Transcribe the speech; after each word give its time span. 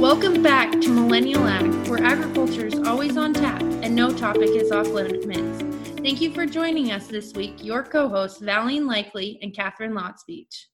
Welcome 0.00 0.42
back 0.42 0.72
to 0.80 0.88
Millennial 0.88 1.46
Ag, 1.46 1.86
where 1.86 2.02
agriculture 2.02 2.64
is 2.64 2.78
always 2.88 3.18
on 3.18 3.34
tap 3.34 3.60
and 3.60 3.94
no 3.94 4.10
topic 4.10 4.48
is 4.48 4.72
off 4.72 4.88
limits. 4.88 5.62
Thank 6.00 6.22
you 6.22 6.32
for 6.32 6.46
joining 6.46 6.90
us 6.90 7.06
this 7.06 7.34
week, 7.34 7.62
your 7.62 7.82
co 7.82 8.08
hosts, 8.08 8.40
Valene 8.40 8.86
Likely 8.86 9.38
and 9.42 9.54
Katharine 9.54 9.92
Lotsbeach. 9.92 10.68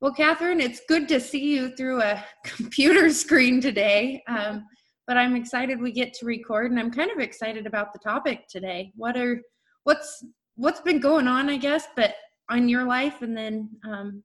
Well, 0.00 0.14
Katharine, 0.14 0.60
it's 0.60 0.80
good 0.88 1.08
to 1.08 1.20
see 1.20 1.54
you 1.54 1.76
through 1.76 2.00
a 2.00 2.24
computer 2.44 3.10
screen 3.10 3.60
today, 3.60 4.22
um, 4.26 4.64
but 5.06 5.18
I'm 5.18 5.36
excited 5.36 5.78
we 5.78 5.92
get 5.92 6.14
to 6.14 6.24
record, 6.24 6.70
and 6.70 6.80
I'm 6.80 6.90
kind 6.90 7.10
of 7.10 7.18
excited 7.18 7.66
about 7.66 7.92
the 7.92 7.98
topic 7.98 8.48
today. 8.48 8.92
What 8.96 9.18
are 9.18 9.42
what's 9.84 10.24
what's 10.54 10.80
been 10.80 11.00
going 11.00 11.28
on, 11.28 11.50
I 11.50 11.58
guess, 11.58 11.86
but 11.94 12.14
on 12.48 12.66
your 12.66 12.84
life, 12.84 13.20
and 13.20 13.36
then 13.36 13.68
um, 13.86 14.24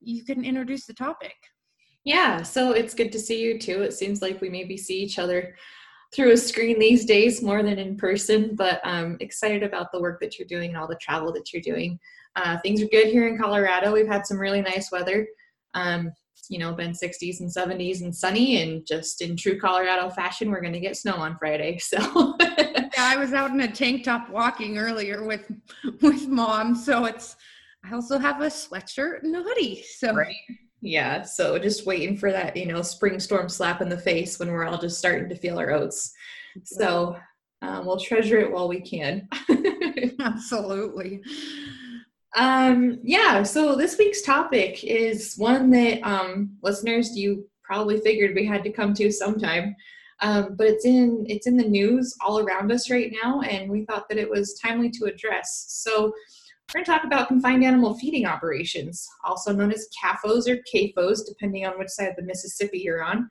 you 0.00 0.24
can 0.24 0.42
introduce 0.42 0.86
the 0.86 0.94
topic. 0.94 1.34
Yeah, 2.04 2.42
so 2.42 2.72
it's 2.72 2.94
good 2.94 3.12
to 3.12 3.20
see 3.20 3.40
you 3.40 3.58
too. 3.58 3.82
It 3.82 3.92
seems 3.92 4.22
like 4.22 4.40
we 4.40 4.48
maybe 4.48 4.76
see 4.76 5.00
each 5.00 5.18
other 5.18 5.54
through 6.14 6.32
a 6.32 6.36
screen 6.36 6.78
these 6.78 7.04
days 7.04 7.42
more 7.42 7.62
than 7.62 7.78
in 7.78 7.96
person, 7.96 8.54
but 8.54 8.80
I'm 8.84 9.16
excited 9.20 9.62
about 9.62 9.92
the 9.92 10.00
work 10.00 10.20
that 10.20 10.38
you're 10.38 10.48
doing 10.48 10.70
and 10.70 10.78
all 10.78 10.88
the 10.88 10.96
travel 10.96 11.32
that 11.32 11.52
you're 11.52 11.62
doing. 11.62 11.98
Uh, 12.34 12.58
things 12.58 12.82
are 12.82 12.88
good 12.88 13.06
here 13.06 13.28
in 13.28 13.38
Colorado. 13.38 13.92
We've 13.92 14.06
had 14.06 14.26
some 14.26 14.38
really 14.38 14.62
nice 14.62 14.90
weather. 14.90 15.26
Um, 15.74 16.12
you 16.48 16.58
know, 16.58 16.72
been 16.72 16.90
60s 16.90 17.40
and 17.40 17.48
70s 17.48 18.02
and 18.02 18.14
sunny, 18.14 18.60
and 18.60 18.84
just 18.84 19.22
in 19.22 19.36
true 19.36 19.58
Colorado 19.58 20.10
fashion, 20.10 20.50
we're 20.50 20.60
going 20.60 20.72
to 20.72 20.80
get 20.80 20.96
snow 20.96 21.14
on 21.14 21.38
Friday. 21.38 21.78
So, 21.78 22.36
yeah, 22.40 22.88
I 22.98 23.16
was 23.16 23.32
out 23.32 23.52
in 23.52 23.60
a 23.60 23.70
tank 23.70 24.04
top 24.04 24.28
walking 24.28 24.76
earlier 24.76 25.24
with 25.24 25.50
with 26.02 26.26
mom. 26.26 26.74
So 26.74 27.04
it's 27.04 27.36
I 27.84 27.94
also 27.94 28.18
have 28.18 28.40
a 28.40 28.46
sweatshirt 28.46 29.22
and 29.22 29.36
a 29.36 29.42
hoodie. 29.42 29.84
So 29.98 30.12
right 30.12 30.34
yeah 30.82 31.22
so 31.22 31.58
just 31.58 31.86
waiting 31.86 32.16
for 32.16 32.32
that 32.32 32.56
you 32.56 32.66
know 32.66 32.82
spring 32.82 33.20
storm 33.20 33.48
slap 33.48 33.80
in 33.80 33.88
the 33.88 33.96
face 33.96 34.38
when 34.38 34.50
we're 34.50 34.64
all 34.64 34.78
just 34.78 34.98
starting 34.98 35.28
to 35.28 35.36
feel 35.36 35.58
our 35.58 35.70
oats. 35.70 36.12
So 36.64 37.16
um, 37.62 37.86
we'll 37.86 37.98
treasure 37.98 38.40
it 38.40 38.50
while 38.50 38.68
we 38.68 38.80
can. 38.80 39.28
Absolutely. 40.20 41.22
Um 42.36 42.98
yeah 43.02 43.42
so 43.42 43.76
this 43.76 43.96
week's 43.96 44.22
topic 44.22 44.82
is 44.84 45.34
one 45.36 45.70
that 45.70 46.00
um 46.02 46.56
listeners 46.62 47.16
you 47.16 47.46
probably 47.62 48.00
figured 48.00 48.34
we 48.34 48.44
had 48.44 48.64
to 48.64 48.72
come 48.72 48.92
to 48.94 49.10
sometime. 49.12 49.76
Um, 50.20 50.54
but 50.56 50.66
it's 50.66 50.84
in 50.84 51.24
it's 51.28 51.46
in 51.46 51.56
the 51.56 51.68
news 51.68 52.16
all 52.24 52.38
around 52.38 52.72
us 52.72 52.90
right 52.90 53.12
now 53.22 53.40
and 53.42 53.70
we 53.70 53.84
thought 53.84 54.08
that 54.08 54.18
it 54.18 54.28
was 54.28 54.54
timely 54.54 54.90
to 54.90 55.04
address. 55.04 55.66
So 55.68 56.12
we're 56.68 56.78
going 56.78 56.84
to 56.84 56.90
talk 56.90 57.04
about 57.04 57.28
confined 57.28 57.64
animal 57.64 57.94
feeding 57.98 58.26
operations, 58.26 59.06
also 59.24 59.52
known 59.52 59.72
as 59.72 59.88
CAFOs 60.02 60.48
or 60.48 60.58
CAFOs, 60.72 61.20
depending 61.26 61.66
on 61.66 61.78
which 61.78 61.88
side 61.90 62.08
of 62.08 62.16
the 62.16 62.22
Mississippi 62.22 62.78
you're 62.78 63.02
on. 63.02 63.28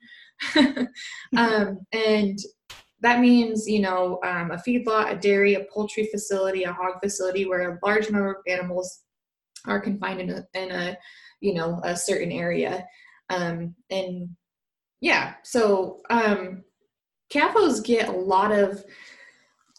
um, 1.37 1.79
and 1.91 2.37
that 3.01 3.19
means, 3.19 3.67
you 3.67 3.79
know, 3.79 4.19
um, 4.23 4.51
a 4.51 4.57
feedlot, 4.57 5.11
a 5.11 5.15
dairy, 5.15 5.55
a 5.55 5.65
poultry 5.73 6.07
facility, 6.11 6.63
a 6.63 6.73
hog 6.73 6.99
facility 7.01 7.45
where 7.45 7.71
a 7.71 7.79
large 7.83 8.11
number 8.11 8.31
of 8.31 8.37
animals 8.47 9.01
are 9.65 9.79
confined 9.79 10.21
in 10.21 10.29
a, 10.29 10.45
in 10.53 10.71
a 10.71 10.97
you 11.41 11.55
know, 11.55 11.81
a 11.83 11.97
certain 11.97 12.31
area. 12.31 12.85
Um, 13.29 13.75
and 13.89 14.29
yeah, 15.01 15.33
so 15.43 16.01
um, 16.09 16.63
CAFOs 17.33 17.83
get 17.83 18.07
a 18.07 18.13
lot 18.13 18.51
of 18.51 18.83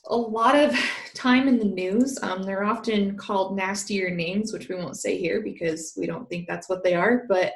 a 0.07 0.17
lot 0.17 0.57
of 0.57 0.75
time 1.15 1.49
in 1.49 1.59
the 1.59 1.65
news. 1.65 2.19
Um, 2.23 2.43
they're 2.43 2.65
often 2.65 3.17
called 3.17 3.57
nastier 3.57 4.11
names, 4.11 4.53
which 4.53 4.69
we 4.69 4.75
won't 4.75 4.97
say 4.97 5.19
here 5.19 5.41
because 5.41 5.95
we 5.97 6.07
don't 6.07 6.29
think 6.29 6.47
that's 6.49 6.69
what 6.69 6.83
they 6.83 6.95
are. 6.95 7.25
But 7.29 7.53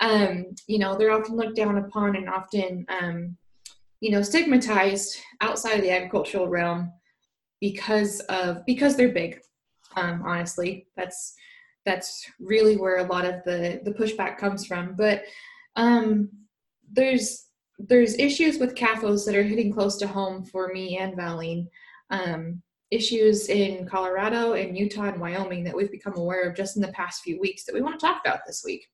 um, 0.00 0.46
you 0.66 0.78
know, 0.78 0.96
they're 0.96 1.10
often 1.10 1.36
looked 1.36 1.56
down 1.56 1.78
upon 1.78 2.16
and 2.16 2.28
often, 2.28 2.86
um, 2.88 3.36
you 4.00 4.10
know, 4.10 4.22
stigmatized 4.22 5.18
outside 5.40 5.76
of 5.76 5.82
the 5.82 5.90
agricultural 5.90 6.48
realm 6.48 6.92
because 7.60 8.20
of 8.20 8.64
because 8.66 8.96
they're 8.96 9.12
big. 9.12 9.38
Um, 9.96 10.22
honestly, 10.26 10.86
that's 10.96 11.34
that's 11.84 12.30
really 12.40 12.76
where 12.76 12.98
a 12.98 13.06
lot 13.06 13.24
of 13.24 13.44
the 13.44 13.80
the 13.84 13.92
pushback 13.92 14.38
comes 14.38 14.66
from. 14.66 14.94
But 14.96 15.24
um, 15.76 16.30
there's 16.90 17.46
there's 17.88 18.14
issues 18.14 18.58
with 18.58 18.74
CAFOs 18.74 19.24
that 19.26 19.34
are 19.34 19.42
hitting 19.42 19.72
close 19.72 19.96
to 19.98 20.06
home 20.06 20.44
for 20.44 20.68
me 20.72 20.98
and 20.98 21.16
Valene. 21.16 21.66
Um, 22.10 22.62
issues 22.92 23.48
in 23.48 23.86
Colorado 23.86 24.52
and 24.52 24.76
Utah 24.76 25.04
and 25.04 25.20
Wyoming 25.20 25.64
that 25.64 25.74
we've 25.74 25.90
become 25.90 26.14
aware 26.14 26.48
of 26.48 26.54
just 26.54 26.76
in 26.76 26.82
the 26.82 26.92
past 26.92 27.22
few 27.22 27.40
weeks 27.40 27.64
that 27.64 27.74
we 27.74 27.80
want 27.80 27.98
to 27.98 28.06
talk 28.06 28.20
about 28.24 28.40
this 28.46 28.62
week. 28.64 28.86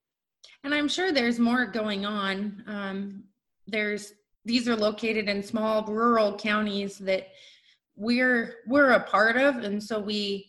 And 0.63 0.73
I'm 0.73 0.87
sure 0.87 1.11
there's 1.11 1.41
more 1.41 1.67
going 1.67 2.07
on. 2.07 2.63
Um, 2.67 3.25
there's 3.67 4.15
these 4.45 4.69
are 4.69 4.77
located 4.77 5.29
in 5.29 5.43
small 5.43 5.85
rural 5.85 6.37
counties 6.37 6.97
that 6.99 7.29
we're 7.97 8.59
we're 8.69 8.93
a 8.93 9.03
part 9.03 9.37
of, 9.37 9.57
and 9.57 9.83
so 9.83 9.99
we 9.99 10.49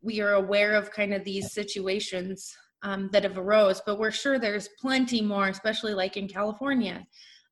we 0.00 0.20
are 0.20 0.34
aware 0.34 0.74
of 0.74 0.90
kind 0.90 1.12
of 1.12 1.24
these 1.24 1.52
situations 1.52 2.56
um, 2.82 3.10
that 3.12 3.22
have 3.22 3.36
arose. 3.36 3.82
But 3.84 3.98
we're 3.98 4.10
sure 4.10 4.38
there's 4.38 4.70
plenty 4.80 5.20
more, 5.20 5.48
especially 5.48 5.92
like 5.92 6.16
in 6.16 6.26
California 6.26 7.06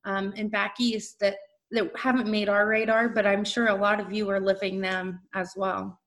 um, 0.04 0.32
and 0.36 0.50
back 0.50 0.76
east, 0.78 1.18
that 1.20 1.36
that 1.72 1.90
haven't 1.96 2.28
made 2.28 2.48
our 2.48 2.66
radar, 2.66 3.08
but 3.08 3.26
I'm 3.26 3.44
sure 3.44 3.68
a 3.68 3.74
lot 3.74 4.00
of 4.00 4.12
you 4.12 4.28
are 4.28 4.40
living 4.40 4.80
them 4.80 5.20
as 5.34 5.54
well. 5.56 6.00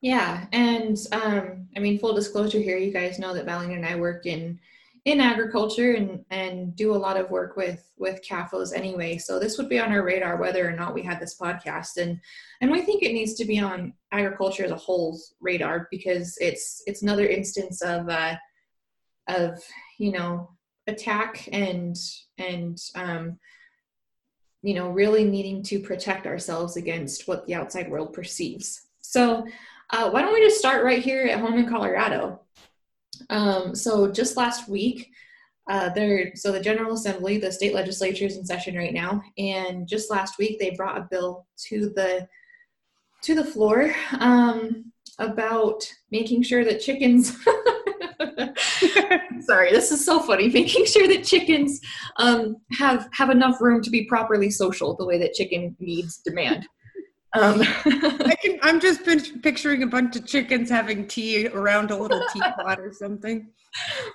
Yeah, 0.00 0.46
and 0.52 0.96
um, 1.12 1.68
I 1.76 1.80
mean, 1.80 1.98
full 1.98 2.14
disclosure 2.14 2.60
here, 2.60 2.78
you 2.78 2.92
guys 2.92 3.18
know 3.18 3.34
that 3.34 3.44
Valine 3.44 3.72
and 3.72 3.84
I 3.84 3.96
work 3.96 4.26
in 4.26 4.58
in 5.06 5.20
agriculture 5.20 5.94
and 5.94 6.24
and 6.30 6.76
do 6.76 6.94
a 6.94 6.96
lot 6.96 7.16
of 7.16 7.30
work 7.30 7.56
with 7.56 7.90
with 7.98 8.22
CAFOs 8.22 8.74
anyway. 8.74 9.18
So 9.18 9.38
this 9.38 9.58
would 9.58 9.68
be 9.68 9.78
on 9.78 9.92
our 9.92 10.02
radar 10.02 10.36
whether 10.36 10.66
or 10.66 10.72
not 10.72 10.94
we 10.94 11.02
had 11.02 11.20
this 11.20 11.36
podcast, 11.38 11.96
and 11.98 12.18
and 12.60 12.70
we 12.70 12.82
think 12.82 13.02
it 13.02 13.12
needs 13.12 13.34
to 13.34 13.44
be 13.44 13.58
on 13.58 13.92
agriculture 14.12 14.64
as 14.64 14.70
a 14.70 14.76
whole's 14.76 15.34
radar 15.40 15.88
because 15.90 16.36
it's 16.40 16.82
it's 16.86 17.02
another 17.02 17.26
instance 17.26 17.82
of 17.82 18.08
uh, 18.08 18.36
of 19.28 19.62
you 19.98 20.12
know 20.12 20.50
attack 20.90 21.48
and 21.52 21.96
and 22.38 22.78
um, 22.94 23.38
you 24.62 24.74
know, 24.74 24.90
really 24.90 25.24
needing 25.24 25.62
to 25.64 25.80
protect 25.80 26.26
ourselves 26.26 26.76
against 26.76 27.26
what 27.26 27.46
the 27.46 27.54
outside 27.54 27.90
world 27.90 28.12
perceives. 28.12 28.82
So, 29.00 29.46
uh, 29.90 30.10
why 30.10 30.22
don't 30.22 30.34
we 30.34 30.40
just 30.40 30.58
start 30.58 30.84
right 30.84 31.02
here 31.02 31.24
at 31.24 31.40
home 31.40 31.58
in 31.58 31.68
Colorado? 31.68 32.40
Um, 33.30 33.74
so, 33.74 34.10
just 34.10 34.36
last 34.36 34.68
week, 34.68 35.10
uh, 35.68 35.88
there, 35.90 36.34
so 36.34 36.52
the 36.52 36.60
General 36.60 36.94
Assembly, 36.94 37.38
the 37.38 37.50
state 37.50 37.74
legislature 37.74 38.26
is 38.26 38.36
in 38.36 38.44
session 38.44 38.76
right 38.76 38.92
now, 38.92 39.22
and 39.38 39.86
just 39.86 40.10
last 40.10 40.38
week 40.38 40.58
they 40.58 40.70
brought 40.70 40.98
a 40.98 41.08
bill 41.10 41.46
to 41.68 41.90
the 41.96 42.28
to 43.22 43.34
the 43.34 43.44
floor 43.44 43.94
um, 44.18 44.90
about 45.18 45.84
making 46.10 46.42
sure 46.42 46.64
that 46.64 46.80
chickens 46.80 47.36
Sorry, 49.40 49.70
this 49.72 49.90
is 49.90 50.04
so 50.04 50.20
funny. 50.20 50.48
Making 50.52 50.84
sure 50.84 51.08
that 51.08 51.24
chickens 51.24 51.80
um, 52.16 52.56
have 52.78 53.08
have 53.12 53.30
enough 53.30 53.60
room 53.60 53.82
to 53.82 53.90
be 53.90 54.04
properly 54.04 54.50
social, 54.50 54.96
the 54.96 55.06
way 55.06 55.18
that 55.18 55.34
chicken 55.34 55.76
needs 55.80 56.18
demand. 56.18 56.66
Um, 57.32 57.62
I 57.62 58.34
can, 58.42 58.58
I'm 58.62 58.80
just 58.80 59.04
picturing 59.42 59.82
a 59.82 59.86
bunch 59.86 60.16
of 60.16 60.26
chickens 60.26 60.68
having 60.68 61.06
tea 61.06 61.46
around 61.48 61.90
a 61.90 61.96
little 61.96 62.22
teapot 62.32 62.80
or 62.80 62.92
something. 62.92 63.48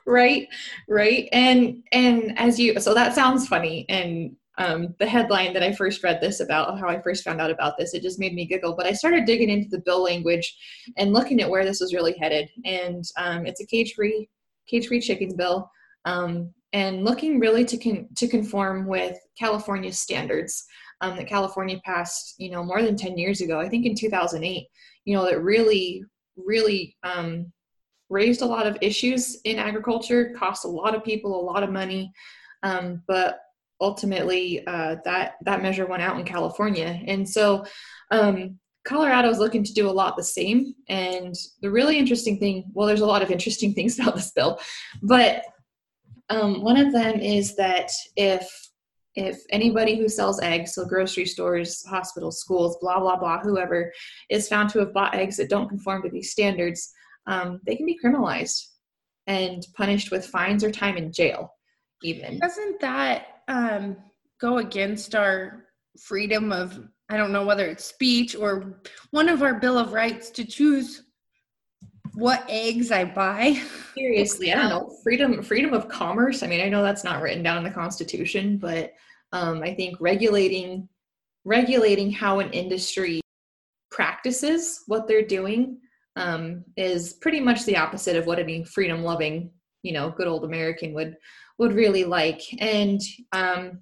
Right, 0.06 0.48
right, 0.90 1.30
and 1.32 1.82
and 1.94 2.38
as 2.38 2.60
you, 2.60 2.80
so 2.80 2.94
that 2.94 3.16
sounds 3.16 3.48
funny, 3.48 3.86
and 3.88 4.36
um, 4.58 4.96
the 5.00 5.08
headline 5.08 5.54
that 5.54 5.64
I 5.64 5.74
first 5.74 6.04
read 6.04 6.22
this 6.22 6.40
about, 6.40 6.80
how 6.80 6.88
I 6.88 7.02
first 7.02 7.24
found 7.24 7.42
out 7.42 7.52
about 7.52 7.78
this, 7.78 7.94
it 7.94 8.02
just 8.02 8.20
made 8.20 8.34
me 8.34 8.46
giggle. 8.46 8.76
But 8.76 8.86
I 8.86 8.94
started 8.94 9.26
digging 9.26 9.50
into 9.50 9.70
the 9.70 9.82
bill 9.86 10.04
language 10.04 10.56
and 10.98 11.14
looking 11.14 11.42
at 11.42 11.50
where 11.50 11.66
this 11.66 11.82
was 11.82 11.94
really 11.94 12.16
headed. 12.18 12.50
And 12.64 13.04
um, 13.18 13.46
it's 13.46 13.62
a 13.62 13.66
cage-free 13.66 14.30
cage-free 14.68 15.02
chicken 15.02 15.36
bill, 15.36 15.70
um, 16.06 16.52
and 16.74 17.04
looking 17.04 17.40
really 17.40 17.66
to 17.66 17.78
con- 17.78 18.08
to 18.16 18.28
conform 18.28 18.88
with 18.88 19.18
California 19.38 19.92
standards 19.92 20.66
um, 21.02 21.16
that 21.18 21.28
California 21.28 21.80
passed, 21.86 22.36
you 22.38 22.50
know, 22.50 22.64
more 22.64 22.82
than 22.82 22.96
10 22.96 23.18
years 23.18 23.42
ago. 23.42 23.60
I 23.60 23.70
think 23.70 23.86
in 23.86 23.96
2008. 23.96 24.68
You 25.08 25.16
know, 25.16 25.26
that 25.26 25.44
really, 25.44 26.04
really 26.36 26.98
um, 27.04 27.52
raised 28.10 28.42
a 28.42 28.46
lot 28.46 28.66
of 28.66 28.78
issues 28.82 29.40
in 29.44 29.60
agriculture, 29.60 30.34
cost 30.36 30.66
a 30.66 30.68
lot 30.68 30.96
of 30.96 31.04
people 31.04 31.40
a 31.40 31.46
lot 31.46 31.62
of 31.62 31.72
money, 31.72 32.12
um, 32.64 33.04
but 33.08 33.40
ultimately 33.82 34.66
uh, 34.68 34.98
that 35.06 35.36
that 35.42 35.62
measure 35.62 35.86
went 35.86 36.02
out 36.02 36.20
in 36.20 36.26
California, 36.26 37.02
and 37.06 37.28
so 37.28 37.66
um, 38.12 38.60
Colorado 38.86 39.30
is 39.30 39.40
looking 39.40 39.64
to 39.64 39.74
do 39.74 39.90
a 39.90 39.92
lot 39.92 40.16
the 40.16 40.24
same. 40.24 40.74
And 40.88 41.36
the 41.62 41.72
really 41.72 41.98
interesting 41.98 42.38
thing, 42.38 42.66
well, 42.74 42.88
there's 42.88 43.02
a 43.02 43.06
lot 43.06 43.22
of 43.22 43.32
interesting 43.32 43.74
things 43.76 44.00
about 44.00 44.16
this 44.16 44.32
bill, 44.32 44.60
but 45.02 45.44
um, 46.30 46.64
one 46.64 46.78
of 46.78 46.92
them 46.92 47.20
is 47.20 47.56
that 47.56 47.92
if 48.16 48.50
if 49.16 49.40
anybody 49.50 49.96
who 49.96 50.10
sells 50.10 50.42
eggs, 50.42 50.74
so 50.74 50.86
grocery 50.86 51.26
stores, 51.26 51.86
hospitals, 51.86 52.40
schools, 52.40 52.78
blah 52.82 53.00
blah 53.00 53.18
blah, 53.18 53.40
whoever 53.40 53.92
is 54.30 54.48
found 54.48 54.70
to 54.70 54.80
have 54.80 54.94
bought 54.94 55.16
eggs 55.16 55.38
that 55.38 55.50
don't 55.50 55.70
conform 55.70 56.02
to 56.04 56.10
these 56.10 56.32
standards, 56.32 56.92
um, 57.28 57.60
they 57.66 57.76
can 57.76 57.86
be 57.86 58.00
criminalized 58.04 58.62
and 59.28 59.66
punished 59.76 60.12
with 60.12 60.28
fines 60.28 60.64
or 60.64 60.72
time 60.72 60.98
in 60.98 61.12
jail. 61.12 61.52
Even 62.04 62.40
doesn't 62.40 62.80
that 62.82 63.35
um, 63.48 63.98
go 64.40 64.58
against 64.58 65.16
our 65.16 65.66
freedom 66.00 66.52
of 66.52 66.80
I 67.10 67.18
don't 67.18 67.32
know 67.32 67.46
whether 67.46 67.68
it's 67.68 67.86
speech 67.86 68.36
or 68.36 68.82
one 69.12 69.30
of 69.30 69.44
our 69.44 69.54
Bill 69.54 69.78
of 69.78 69.94
Rights 69.94 70.32
to 70.32 70.46
choose 70.46 71.04
what 72.16 72.44
eggs 72.50 72.92
I 72.92 73.06
buy. 73.06 73.62
Seriously, 73.96 74.52
I 74.52 74.56
don't 74.56 74.70
know. 74.70 74.98
Freedom 75.04 75.44
freedom 75.44 75.74
of 75.74 75.88
commerce. 75.88 76.42
I 76.42 76.48
mean, 76.48 76.62
I 76.62 76.70
know 76.70 76.82
that's 76.82 77.04
not 77.04 77.22
written 77.22 77.44
down 77.44 77.58
in 77.58 77.64
the 77.64 77.70
Constitution, 77.70 78.58
but 78.58 78.94
um, 79.34 79.62
I 79.62 79.74
think 79.76 79.98
regulating 80.00 80.90
regulating 81.44 82.12
how 82.12 82.40
an 82.40 82.50
industry 82.52 83.22
practices 83.92 84.84
what 84.88 85.08
they're 85.08 85.26
doing 85.26 85.78
um, 86.16 86.64
is 86.76 87.14
pretty 87.14 87.40
much 87.40 87.66
the 87.66 87.78
opposite 87.78 88.16
of 88.16 88.26
what 88.26 88.40
any 88.40 88.64
freedom 88.64 89.04
loving, 89.04 89.52
you 89.84 89.94
know, 89.94 90.10
good 90.10 90.28
old 90.28 90.44
American 90.44 90.94
would 90.94 91.18
would 91.58 91.74
really 91.74 92.04
like. 92.04 92.42
And 92.60 93.02
um, 93.32 93.80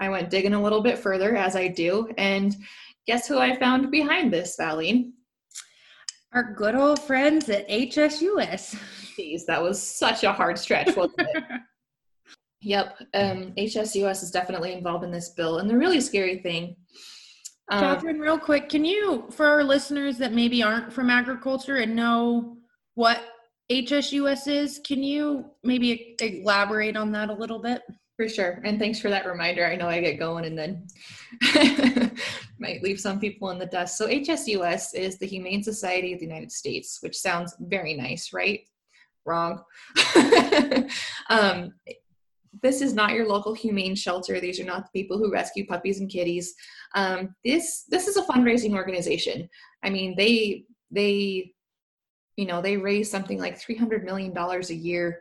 I 0.00 0.08
went 0.08 0.30
digging 0.30 0.54
a 0.54 0.62
little 0.62 0.80
bit 0.80 0.98
further 0.98 1.36
as 1.36 1.56
I 1.56 1.68
do, 1.68 2.08
and 2.16 2.54
guess 3.06 3.26
who 3.26 3.38
I 3.38 3.56
found 3.56 3.90
behind 3.90 4.32
this, 4.32 4.56
Valene? 4.58 5.12
Our 6.32 6.52
good 6.54 6.74
old 6.74 7.00
friends 7.00 7.48
at 7.48 7.68
HSUS. 7.68 8.78
Jeez, 9.18 9.46
that 9.46 9.62
was 9.62 9.82
such 9.82 10.24
a 10.24 10.32
hard 10.32 10.58
stretch, 10.58 10.94
wasn't 10.94 11.20
it? 11.34 11.44
yep, 12.60 12.98
um, 13.14 13.52
HSUS 13.56 14.22
is 14.22 14.30
definitely 14.30 14.72
involved 14.72 15.04
in 15.04 15.10
this 15.10 15.30
bill. 15.30 15.58
And 15.58 15.68
the 15.68 15.76
really 15.76 16.00
scary 16.00 16.38
thing 16.38 16.76
um, 17.70 17.80
Katharine, 17.80 18.18
real 18.18 18.38
quick, 18.38 18.68
can 18.68 18.84
you, 18.84 19.26
for 19.30 19.46
our 19.46 19.62
listeners 19.62 20.18
that 20.18 20.32
maybe 20.32 20.62
aren't 20.62 20.92
from 20.92 21.10
agriculture 21.10 21.76
and 21.76 21.94
know 21.94 22.56
what 22.94 23.20
HSUS 23.70 24.48
is, 24.48 24.80
can 24.84 25.02
you 25.02 25.44
maybe 25.62 26.16
elaborate 26.20 26.96
on 26.96 27.12
that 27.12 27.28
a 27.28 27.34
little 27.34 27.58
bit? 27.58 27.82
For 28.16 28.28
sure. 28.28 28.60
And 28.64 28.80
thanks 28.80 28.98
for 28.98 29.10
that 29.10 29.26
reminder. 29.26 29.64
I 29.64 29.76
know 29.76 29.88
I 29.88 30.00
get 30.00 30.18
going 30.18 30.44
and 30.44 30.58
then 30.58 30.86
might 32.58 32.82
leave 32.82 32.98
some 32.98 33.20
people 33.20 33.50
in 33.50 33.58
the 33.58 33.66
dust. 33.66 33.96
So, 33.96 34.08
HSUS 34.08 34.94
is 34.94 35.18
the 35.18 35.26
Humane 35.26 35.62
Society 35.62 36.12
of 36.12 36.18
the 36.18 36.26
United 36.26 36.50
States, 36.50 36.98
which 37.00 37.16
sounds 37.16 37.54
very 37.60 37.94
nice, 37.94 38.32
right? 38.32 38.62
Wrong. 39.24 39.62
um, 41.30 41.74
this 42.60 42.80
is 42.80 42.92
not 42.92 43.12
your 43.12 43.28
local 43.28 43.54
humane 43.54 43.94
shelter. 43.94 44.40
These 44.40 44.58
are 44.58 44.64
not 44.64 44.84
the 44.84 45.00
people 45.00 45.18
who 45.18 45.30
rescue 45.30 45.66
puppies 45.66 46.00
and 46.00 46.10
kitties. 46.10 46.54
Um, 46.96 47.36
this 47.44 47.84
this 47.88 48.08
is 48.08 48.16
a 48.16 48.24
fundraising 48.24 48.74
organization. 48.74 49.48
I 49.84 49.90
mean, 49.90 50.16
they 50.16 50.64
they 50.90 51.52
you 52.38 52.46
know 52.46 52.62
they 52.62 52.76
raise 52.76 53.10
something 53.10 53.38
like 53.40 53.58
three 53.58 53.74
hundred 53.74 54.04
million 54.04 54.32
dollars 54.32 54.70
a 54.70 54.74
year. 54.74 55.20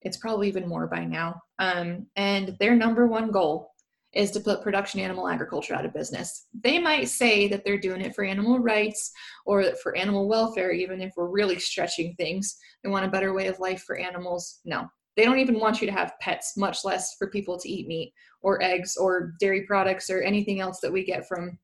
It's 0.00 0.16
probably 0.16 0.48
even 0.48 0.66
more 0.66 0.86
by 0.86 1.04
now. 1.04 1.40
Um, 1.58 2.06
and 2.16 2.56
their 2.58 2.74
number 2.74 3.06
one 3.06 3.30
goal 3.30 3.70
is 4.14 4.30
to 4.30 4.40
put 4.40 4.62
production 4.62 5.00
animal 5.00 5.28
agriculture 5.28 5.74
out 5.74 5.84
of 5.84 5.92
business. 5.92 6.46
They 6.62 6.78
might 6.78 7.08
say 7.08 7.48
that 7.48 7.64
they're 7.64 7.78
doing 7.78 8.00
it 8.00 8.14
for 8.14 8.24
animal 8.24 8.58
rights 8.60 9.12
or 9.44 9.62
for 9.82 9.94
animal 9.94 10.26
welfare, 10.26 10.72
even 10.72 11.02
if 11.02 11.12
we're 11.16 11.28
really 11.28 11.58
stretching 11.58 12.14
things. 12.14 12.56
They 12.82 12.88
want 12.88 13.04
a 13.04 13.10
better 13.10 13.34
way 13.34 13.48
of 13.48 13.60
life 13.60 13.82
for 13.82 13.98
animals. 13.98 14.60
No, 14.64 14.88
they 15.16 15.24
don't 15.24 15.40
even 15.40 15.60
want 15.60 15.82
you 15.82 15.86
to 15.86 15.92
have 15.92 16.18
pets, 16.18 16.56
much 16.56 16.78
less 16.82 17.14
for 17.18 17.28
people 17.28 17.58
to 17.58 17.68
eat 17.68 17.86
meat 17.86 18.14
or 18.40 18.62
eggs 18.62 18.96
or 18.96 19.34
dairy 19.38 19.66
products 19.66 20.08
or 20.08 20.22
anything 20.22 20.60
else 20.60 20.80
that 20.80 20.92
we 20.92 21.04
get 21.04 21.28
from 21.28 21.58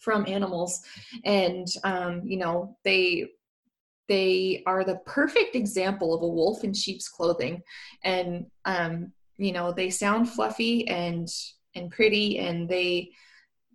from 0.00 0.24
animals. 0.26 0.80
And 1.24 1.66
um, 1.84 2.22
you 2.24 2.38
know, 2.38 2.78
they 2.82 3.28
they 4.08 4.62
are 4.66 4.84
the 4.84 4.96
perfect 5.06 5.54
example 5.54 6.14
of 6.14 6.22
a 6.22 6.28
wolf 6.28 6.64
in 6.64 6.74
sheep's 6.74 7.08
clothing. 7.08 7.62
And 8.04 8.46
um, 8.64 9.12
you 9.36 9.52
know, 9.52 9.72
they 9.72 9.90
sound 9.90 10.28
fluffy 10.28 10.86
and 10.88 11.28
and 11.74 11.90
pretty, 11.90 12.38
and 12.38 12.68
they 12.68 13.12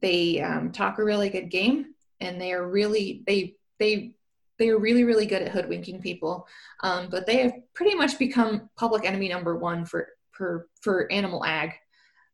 they 0.02 0.42
um, 0.42 0.72
talk 0.72 1.00
a 1.00 1.04
really 1.04 1.30
good 1.30 1.50
game, 1.50 1.94
and 2.20 2.40
they 2.40 2.54
are 2.54 2.68
really 2.68 3.24
they 3.26 3.56
they 3.80 4.14
they 4.60 4.70
are 4.70 4.80
really 4.80 5.04
really 5.04 5.26
good 5.26 5.42
at 5.42 5.52
hoodwinking 5.52 6.02
people. 6.02 6.48
Um, 6.84 7.10
but 7.10 7.26
they 7.26 7.38
have 7.38 7.54
pretty 7.74 7.96
much 7.96 8.20
become 8.20 8.70
public 8.78 9.06
enemy 9.06 9.30
number 9.30 9.56
one 9.58 9.86
for 9.86 10.10
for 10.32 10.68
for 10.82 11.12
animal 11.12 11.44
ag. 11.46 11.72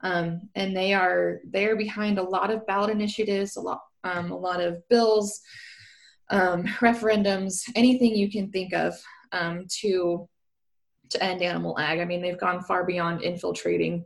Um, 0.01 0.49
and 0.55 0.75
they 0.75 0.93
are 0.93 1.39
they 1.45 1.65
are 1.65 1.77
behind 1.77 2.19
a 2.19 2.23
lot 2.23 2.51
of 2.51 2.67
ballot 2.67 2.89
initiatives 2.89 3.55
a 3.55 3.61
lot 3.61 3.79
um, 4.03 4.31
a 4.31 4.37
lot 4.37 4.59
of 4.59 4.85
bills 4.89 5.39
um, 6.29 6.63
referendums 6.81 7.63
anything 7.75 8.15
you 8.15 8.29
can 8.29 8.49
think 8.51 8.73
of 8.73 8.95
um, 9.31 9.65
to 9.81 10.27
to 11.09 11.23
end 11.23 11.41
animal 11.41 11.77
ag. 11.79 11.99
I 11.99 12.05
mean 12.05 12.21
they've 12.21 12.39
gone 12.39 12.61
far 12.63 12.83
beyond 12.85 13.21
infiltrating 13.21 14.05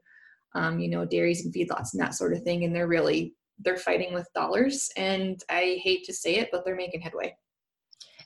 um, 0.56 0.80
you 0.80 0.90
know 0.90 1.06
dairies 1.06 1.46
and 1.46 1.54
feedlots 1.54 1.94
and 1.94 2.02
that 2.02 2.16
sort 2.16 2.34
of 2.34 2.44
thing 2.44 2.64
and 2.64 2.75
they're 2.75 2.88
really 2.88 3.36
they're 3.60 3.78
fighting 3.78 4.14
with 4.14 4.28
dollars 4.36 4.90
and 4.98 5.42
i 5.50 5.80
hate 5.84 6.04
to 6.04 6.14
say 6.14 6.36
it 6.36 6.50
but 6.52 6.64
they're 6.66 6.75
making 6.75 7.02
headway. 7.02 7.36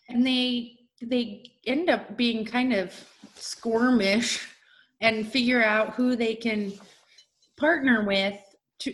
And 0.09 0.25
they 0.25 0.77
they 1.01 1.51
end 1.65 1.89
up 1.89 2.15
being 2.15 2.45
kind 2.45 2.73
of 2.73 2.93
squirmish 3.35 4.45
and 4.99 5.27
figure 5.27 5.63
out 5.63 5.95
who 5.95 6.15
they 6.15 6.35
can 6.35 6.73
partner 7.57 8.05
with 8.05 8.37
to 8.79 8.93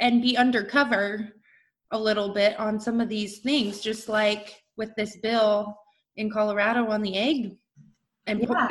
and 0.00 0.22
be 0.22 0.36
undercover 0.36 1.32
a 1.92 1.98
little 1.98 2.32
bit 2.32 2.58
on 2.58 2.80
some 2.80 3.00
of 3.00 3.08
these 3.08 3.38
things 3.38 3.80
just 3.80 4.08
like 4.08 4.62
with 4.76 4.94
this 4.96 5.16
bill 5.22 5.76
in 6.16 6.30
colorado 6.30 6.88
on 6.88 7.02
the 7.02 7.16
egg 7.16 7.56
and 8.26 8.40
yeah. 8.40 8.68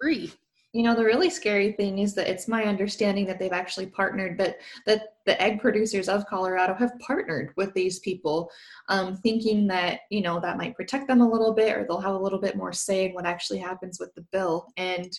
free 0.00 0.32
you 0.72 0.82
know 0.82 0.94
the 0.94 1.04
really 1.04 1.30
scary 1.30 1.72
thing 1.72 1.98
is 1.98 2.14
that 2.14 2.28
it's 2.28 2.46
my 2.46 2.64
understanding 2.64 3.26
that 3.26 3.38
they've 3.38 3.52
actually 3.52 3.86
partnered 3.86 4.38
that 4.38 4.58
that 4.86 5.14
the 5.24 5.40
egg 5.40 5.60
producers 5.60 6.08
of 6.08 6.26
colorado 6.26 6.74
have 6.74 6.92
partnered 7.00 7.52
with 7.56 7.72
these 7.74 7.98
people 8.00 8.50
um, 8.88 9.16
thinking 9.16 9.66
that 9.66 10.00
you 10.10 10.20
know 10.20 10.38
that 10.40 10.58
might 10.58 10.76
protect 10.76 11.08
them 11.08 11.20
a 11.20 11.28
little 11.28 11.54
bit 11.54 11.76
or 11.76 11.84
they'll 11.84 12.00
have 12.00 12.14
a 12.14 12.18
little 12.18 12.40
bit 12.40 12.56
more 12.56 12.72
say 12.72 13.06
in 13.06 13.14
what 13.14 13.26
actually 13.26 13.58
happens 13.58 13.98
with 13.98 14.14
the 14.14 14.24
bill. 14.30 14.66
And 14.76 15.10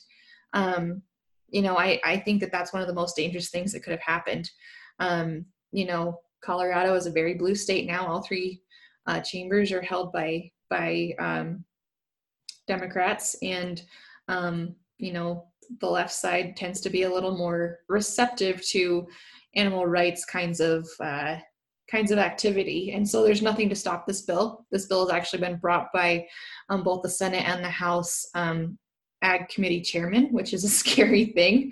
um, 0.53 1.01
you 1.49 1.61
know 1.61 1.77
I, 1.77 1.99
I 2.05 2.17
think 2.17 2.41
that 2.41 2.51
that's 2.51 2.71
one 2.71 2.81
of 2.81 2.87
the 2.87 2.93
most 2.93 3.15
dangerous 3.15 3.49
things 3.49 3.73
that 3.73 3.81
could 3.81 3.91
have 3.91 4.01
happened. 4.01 4.49
Um, 4.99 5.45
you 5.71 5.85
know 5.85 6.19
colorado 6.41 6.95
is 6.95 7.05
a 7.05 7.11
very 7.11 7.33
blue 7.33 7.55
state 7.55 7.87
now. 7.87 8.07
All 8.07 8.21
three 8.21 8.61
uh, 9.07 9.21
chambers 9.21 9.71
are 9.71 9.81
held 9.81 10.11
by 10.11 10.51
by 10.69 11.13
um, 11.19 11.63
democrats 12.67 13.35
and 13.41 13.81
um, 14.27 14.75
you 14.97 15.11
know 15.11 15.47
the 15.81 15.89
left 15.89 16.13
side 16.13 16.55
tends 16.55 16.81
to 16.81 16.89
be 16.89 17.03
a 17.03 17.11
little 17.11 17.35
more 17.35 17.79
receptive 17.87 18.63
to 18.67 19.07
animal 19.55 19.85
rights 19.85 20.25
kinds 20.25 20.59
of 20.59 20.87
uh, 20.99 21.37
kinds 21.89 22.11
of 22.11 22.19
activity. 22.19 22.91
And 22.91 23.07
so 23.07 23.23
there's 23.23 23.41
nothing 23.41 23.67
to 23.69 23.75
stop 23.75 24.05
this 24.05 24.21
bill. 24.21 24.65
This 24.71 24.85
bill 24.85 25.07
has 25.07 25.15
actually 25.15 25.39
been 25.39 25.57
brought 25.57 25.87
by 25.91 26.27
um, 26.69 26.83
both 26.83 27.01
the 27.01 27.09
senate 27.09 27.47
and 27.47 27.63
the 27.63 27.69
house 27.69 28.27
um, 28.35 28.77
ag 29.21 29.49
committee 29.49 29.81
chairman 29.81 30.29
which 30.31 30.53
is 30.53 30.63
a 30.63 30.69
scary 30.81 31.25
thing 31.25 31.71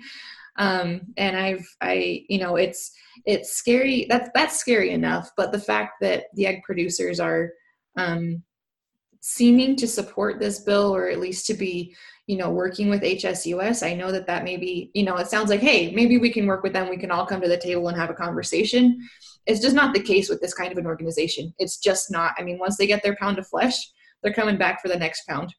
um, 0.58 1.00
and 1.16 1.36
i've 1.36 1.66
i 1.80 2.24
you 2.28 2.38
know 2.38 2.56
it's 2.56 2.92
it's 3.24 3.52
scary 3.52 4.06
that's 4.08 4.28
that's 4.34 4.56
scary 4.56 4.90
enough 4.90 5.30
but 5.36 5.52
the 5.52 5.58
fact 5.58 5.94
that 6.00 6.24
the 6.34 6.46
egg 6.46 6.62
producers 6.62 7.20
are 7.20 7.50
um, 7.96 8.42
seeming 9.20 9.74
to 9.76 9.86
support 9.86 10.38
this 10.38 10.60
bill 10.60 10.94
or 10.94 11.08
at 11.08 11.18
least 11.18 11.46
to 11.46 11.54
be 11.54 11.94
you 12.28 12.36
know 12.36 12.50
working 12.50 12.88
with 12.88 13.02
hsus 13.02 13.82
i 13.82 13.92
know 13.94 14.12
that 14.12 14.26
that 14.26 14.44
maybe 14.44 14.90
you 14.94 15.02
know 15.02 15.16
it 15.16 15.26
sounds 15.26 15.50
like 15.50 15.60
hey 15.60 15.90
maybe 15.92 16.18
we 16.18 16.30
can 16.30 16.46
work 16.46 16.62
with 16.62 16.72
them 16.72 16.88
we 16.88 16.96
can 16.96 17.10
all 17.10 17.26
come 17.26 17.40
to 17.40 17.48
the 17.48 17.56
table 17.56 17.88
and 17.88 17.96
have 17.96 18.10
a 18.10 18.14
conversation. 18.14 18.98
It's 19.46 19.60
just 19.60 19.74
not 19.74 19.94
the 19.94 20.02
case 20.02 20.28
with 20.28 20.42
this 20.42 20.52
kind 20.52 20.70
of 20.70 20.76
an 20.76 20.84
organization. 20.84 21.54
It's 21.58 21.78
just 21.78 22.10
not 22.10 22.32
i 22.38 22.42
mean 22.42 22.58
once 22.58 22.76
they 22.76 22.86
get 22.86 23.02
their 23.02 23.16
pound 23.16 23.38
of 23.38 23.48
flesh 23.48 23.76
they're 24.22 24.32
coming 24.32 24.58
back 24.58 24.82
for 24.82 24.88
the 24.88 24.96
next 24.96 25.26
pound. 25.26 25.54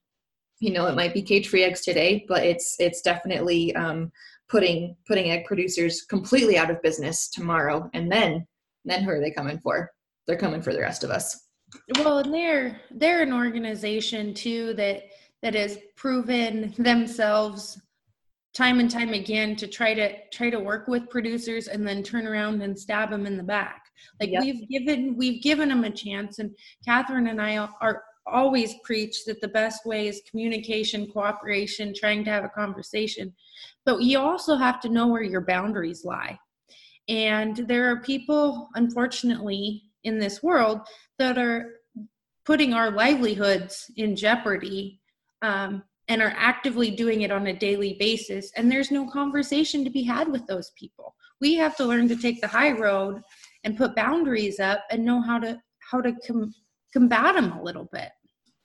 You 0.60 0.72
know 0.72 0.86
it 0.86 0.96
might 0.96 1.13
be 1.13 1.24
cage 1.24 1.50
free 1.50 1.63
eggs 1.63 1.82
today 1.82 2.25
but 2.27 2.44
it's 2.46 2.75
it's 2.79 3.01
definitely 3.01 3.75
um, 3.75 4.12
putting 4.50 4.96
putting 5.08 5.32
egg 5.32 5.46
producers 5.46 6.01
completely 6.01 6.58
out 6.58 6.72
of 6.72 6.82
business 6.82 7.29
tomorrow. 7.29 7.89
And 7.94 8.12
then 8.12 8.46
then 8.86 9.03
who 9.03 9.12
are 9.12 9.20
they 9.20 9.32
coming 9.32 9.60
for? 9.60 9.91
They're 10.27 10.38
coming 10.38 10.62
for 10.62 10.74
the 10.74 10.82
rest 10.82 11.03
of 11.03 11.12
us. 11.12 11.48
Well 12.00 12.20
and 12.20 12.34
they're 12.34 12.82
they're 12.91 13.22
an 13.22 13.34
organization 13.34 14.34
too 14.34 14.74
that 14.74 15.03
that 15.41 15.56
has 15.56 15.77
proven 15.96 16.74
themselves 16.77 17.79
time 18.53 18.79
and 18.79 18.89
time 18.89 19.13
again 19.13 19.56
to 19.56 19.68
try 19.68 19.94
to 19.94 20.15
try 20.34 20.50
to 20.50 20.60
work 20.60 20.88
with 20.88 21.10
producers 21.10 21.68
and 21.68 21.88
then 21.88 22.01
turn 22.01 22.27
around 22.27 22.62
and 22.62 22.77
stab 22.77 23.12
them 23.12 23.27
in 23.27 23.38
the 23.38 23.44
back. 23.44 23.84
Like 24.20 24.32
yep. 24.32 24.44
we've 24.44 24.68
given 24.68 25.15
we've 25.15 25.41
given 25.44 25.70
them 25.70 25.84
a 25.84 25.91
chance 25.91 26.39
and 26.39 26.56
katharine 26.86 27.27
and 27.27 27.41
i 27.41 27.58
are 27.58 28.03
always 28.32 28.75
preach 28.84 29.25
that 29.25 29.41
the 29.41 29.48
best 29.48 29.86
way 29.86 30.08
is 30.08 30.22
communication 30.29 31.08
cooperation 31.12 31.94
trying 31.96 32.24
to 32.24 32.32
have 32.32 32.44
a 32.44 32.50
conversation 32.50 33.34
but 33.89 34.03
you 34.03 34.19
also 34.19 34.55
have 34.55 34.79
to 34.79 34.88
know 34.88 35.08
where 35.08 35.24
your 35.24 35.41
boundaries 35.41 36.05
lie. 36.05 36.38
And 37.08 37.58
there 37.67 37.89
are 37.89 38.01
people 38.01 38.69
unfortunately 38.75 39.81
in 40.03 40.19
this 40.19 40.43
world 40.43 40.81
that 41.17 41.39
are 41.39 41.72
putting 42.46 42.72
our 42.75 42.91
livelihoods 42.91 43.89
in 43.98 44.15
jeopardy 44.15 45.01
um, 45.41 45.81
and 46.08 46.22
are 46.22 46.36
actively 46.38 46.91
doing 46.91 47.24
it 47.24 47.31
on 47.31 47.48
a 47.48 47.58
daily 47.58 47.96
basis. 48.00 48.51
And 48.55 48.72
there's 48.72 48.91
no 48.91 49.10
conversation 49.10 49.84
to 49.84 49.89
be 49.89 50.03
had 50.03 50.31
with 50.31 50.46
those 50.46 50.72
people. 50.77 51.15
We 51.41 51.55
have 51.55 51.75
to 51.77 51.86
learn 51.86 52.08
to 52.10 52.15
take 52.15 52.41
the 52.41 52.48
high 52.48 52.74
road 52.74 53.24
and 53.63 53.75
put 53.75 53.96
boundaries 53.96 54.60
up 54.60 54.84
and 54.91 55.03
know 55.03 55.19
how 55.19 55.39
to 55.39 55.60
how 55.79 56.00
to 56.01 56.13
com- 56.27 56.53
combat 56.93 57.34
them 57.34 57.53
a 57.53 57.63
little 57.63 57.89
bit. 57.91 58.12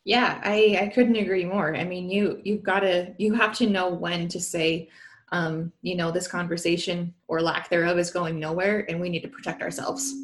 Yeah 0.05 0.39
i 0.45 0.79
i 0.83 0.89
couldn't 0.89 1.17
agree 1.17 1.47
more. 1.47 1.75
I 1.75 1.85
mean 1.85 2.11
you 2.11 2.43
you've 2.45 2.63
got 2.63 2.81
to 2.81 3.15
you 3.17 3.33
have 3.33 3.55
to 3.59 3.67
know 3.67 3.89
when 3.89 4.29
to 4.29 4.39
say 4.39 4.91
um, 5.35 5.73
you 5.83 5.97
know 5.97 6.11
this 6.11 6.29
conversation 6.29 7.13
or 7.29 7.43
lack 7.43 7.69
thereof 7.69 7.99
is 7.99 8.11
going 8.11 8.39
nowhere 8.39 8.87
and 8.89 9.01
we 9.01 9.09
need 9.09 9.23
to 9.23 9.29
protect 9.29 9.63
ourselves 9.63 10.15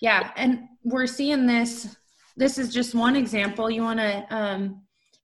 yeah 0.00 0.30
and 0.36 0.60
we're 0.84 1.06
seeing 1.06 1.46
this 1.46 1.96
this 2.36 2.58
is 2.58 2.72
just 2.72 2.94
one 2.94 3.16
example 3.16 3.70
you 3.70 3.82
want 3.82 4.00
to 4.00 4.26
um, 4.34 4.82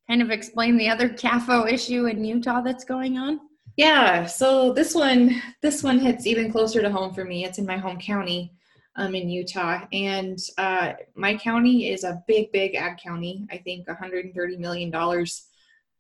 kind 0.09 0.23
of 0.23 0.30
explain 0.30 0.76
the 0.76 0.88
other 0.88 1.09
CAFO 1.09 1.71
issue 1.71 2.06
in 2.06 2.25
Utah 2.25 2.61
that's 2.61 2.85
going 2.85 3.18
on? 3.18 3.40
Yeah, 3.76 4.26
so 4.26 4.73
this 4.73 4.94
one 4.94 5.40
this 5.62 5.82
one 5.82 5.99
hits 5.99 6.26
even 6.26 6.52
closer 6.52 6.82
to 6.82 6.90
home 6.90 7.14
for 7.14 7.25
me. 7.25 7.44
It's 7.44 7.59
in 7.59 7.64
my 7.64 7.78
home 7.78 7.99
county 7.99 8.52
um, 8.97 9.14
in 9.14 9.30
Utah, 9.30 9.87
and 9.92 10.38
uh, 10.59 10.92
my 11.14 11.37
county 11.37 11.88
is 11.88 12.04
a 12.04 12.23
big, 12.26 12.52
big 12.52 12.75
ag 12.75 12.99
county. 12.99 13.47
I 13.50 13.56
think 13.56 13.88
130 13.88 14.56
million 14.59 14.90
dollars 14.90 15.47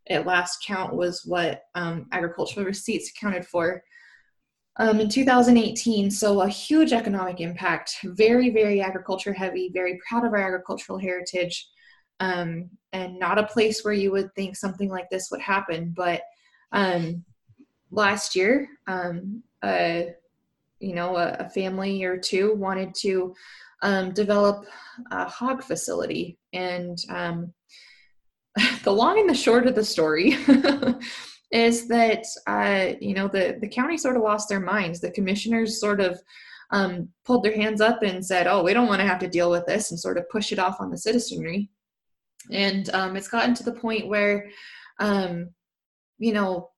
at 0.08 0.26
last 0.26 0.64
count 0.66 0.94
was 0.94 1.24
what 1.24 1.64
um, 1.74 2.06
agricultural 2.12 2.66
receipts 2.66 3.10
accounted 3.10 3.46
for 3.46 3.82
um, 4.76 5.00
in 5.00 5.08
2018. 5.08 6.10
So 6.10 6.40
a 6.40 6.48
huge 6.48 6.92
economic 6.92 7.40
impact. 7.40 7.98
Very, 8.04 8.50
very 8.50 8.80
agriculture 8.80 9.32
heavy. 9.32 9.70
Very 9.72 10.00
proud 10.08 10.24
of 10.24 10.32
our 10.32 10.42
agricultural 10.42 10.98
heritage 10.98 11.68
um, 12.20 12.70
and 12.92 13.18
not 13.18 13.38
a 13.38 13.46
place 13.46 13.84
where 13.84 13.94
you 13.94 14.12
would 14.12 14.34
think 14.34 14.56
something 14.56 14.88
like 14.88 15.10
this 15.10 15.28
would 15.30 15.40
happen. 15.40 15.92
But 15.94 16.22
um, 16.70 17.24
last 17.90 18.36
year, 18.36 18.68
um, 18.86 19.42
uh, 19.62 20.02
you 20.78 20.94
know, 20.94 21.16
a, 21.16 21.36
a, 21.40 21.48
family 21.50 22.02
or 22.02 22.16
two 22.16 22.54
wanted 22.54 22.94
to 22.96 23.34
um, 23.82 24.12
develop 24.12 24.66
a 25.10 25.28
hog 25.28 25.62
facility, 25.62 26.38
and 26.52 26.98
the 28.84 28.92
long 28.92 29.18
and 29.18 29.28
the 29.28 29.34
short 29.34 29.66
of 29.66 29.74
the 29.74 29.84
story. 29.84 30.36
is 31.52 31.86
that 31.86 32.24
uh, 32.46 32.94
you 32.98 33.14
know 33.14 33.28
the 33.28 33.58
the 33.60 33.68
county 33.68 33.98
sort 33.98 34.16
of 34.16 34.22
lost 34.22 34.48
their 34.48 34.60
minds. 34.60 35.00
The 35.00 35.10
commissioners 35.10 35.78
sort 35.78 36.00
of 36.00 36.18
um, 36.70 37.10
pulled 37.26 37.44
their 37.44 37.54
hands 37.54 37.80
up 37.80 38.02
and 38.02 38.24
said, 38.24 38.46
"Oh, 38.46 38.62
we 38.62 38.72
don't 38.72 38.88
want 38.88 39.00
to 39.00 39.06
have 39.06 39.18
to 39.20 39.28
deal 39.28 39.50
with 39.50 39.66
this," 39.66 39.90
and 39.90 40.00
sort 40.00 40.16
of 40.16 40.28
push 40.30 40.52
it 40.52 40.58
off 40.58 40.80
on 40.80 40.90
the 40.90 40.96
citizenry 40.96 41.70
and 42.50 42.90
um, 42.94 43.16
it's 43.16 43.28
gotten 43.28 43.54
to 43.54 43.62
the 43.62 43.72
point 43.72 44.08
where 44.08 44.48
um, 44.98 45.50
you 46.18 46.32
know 46.32 46.70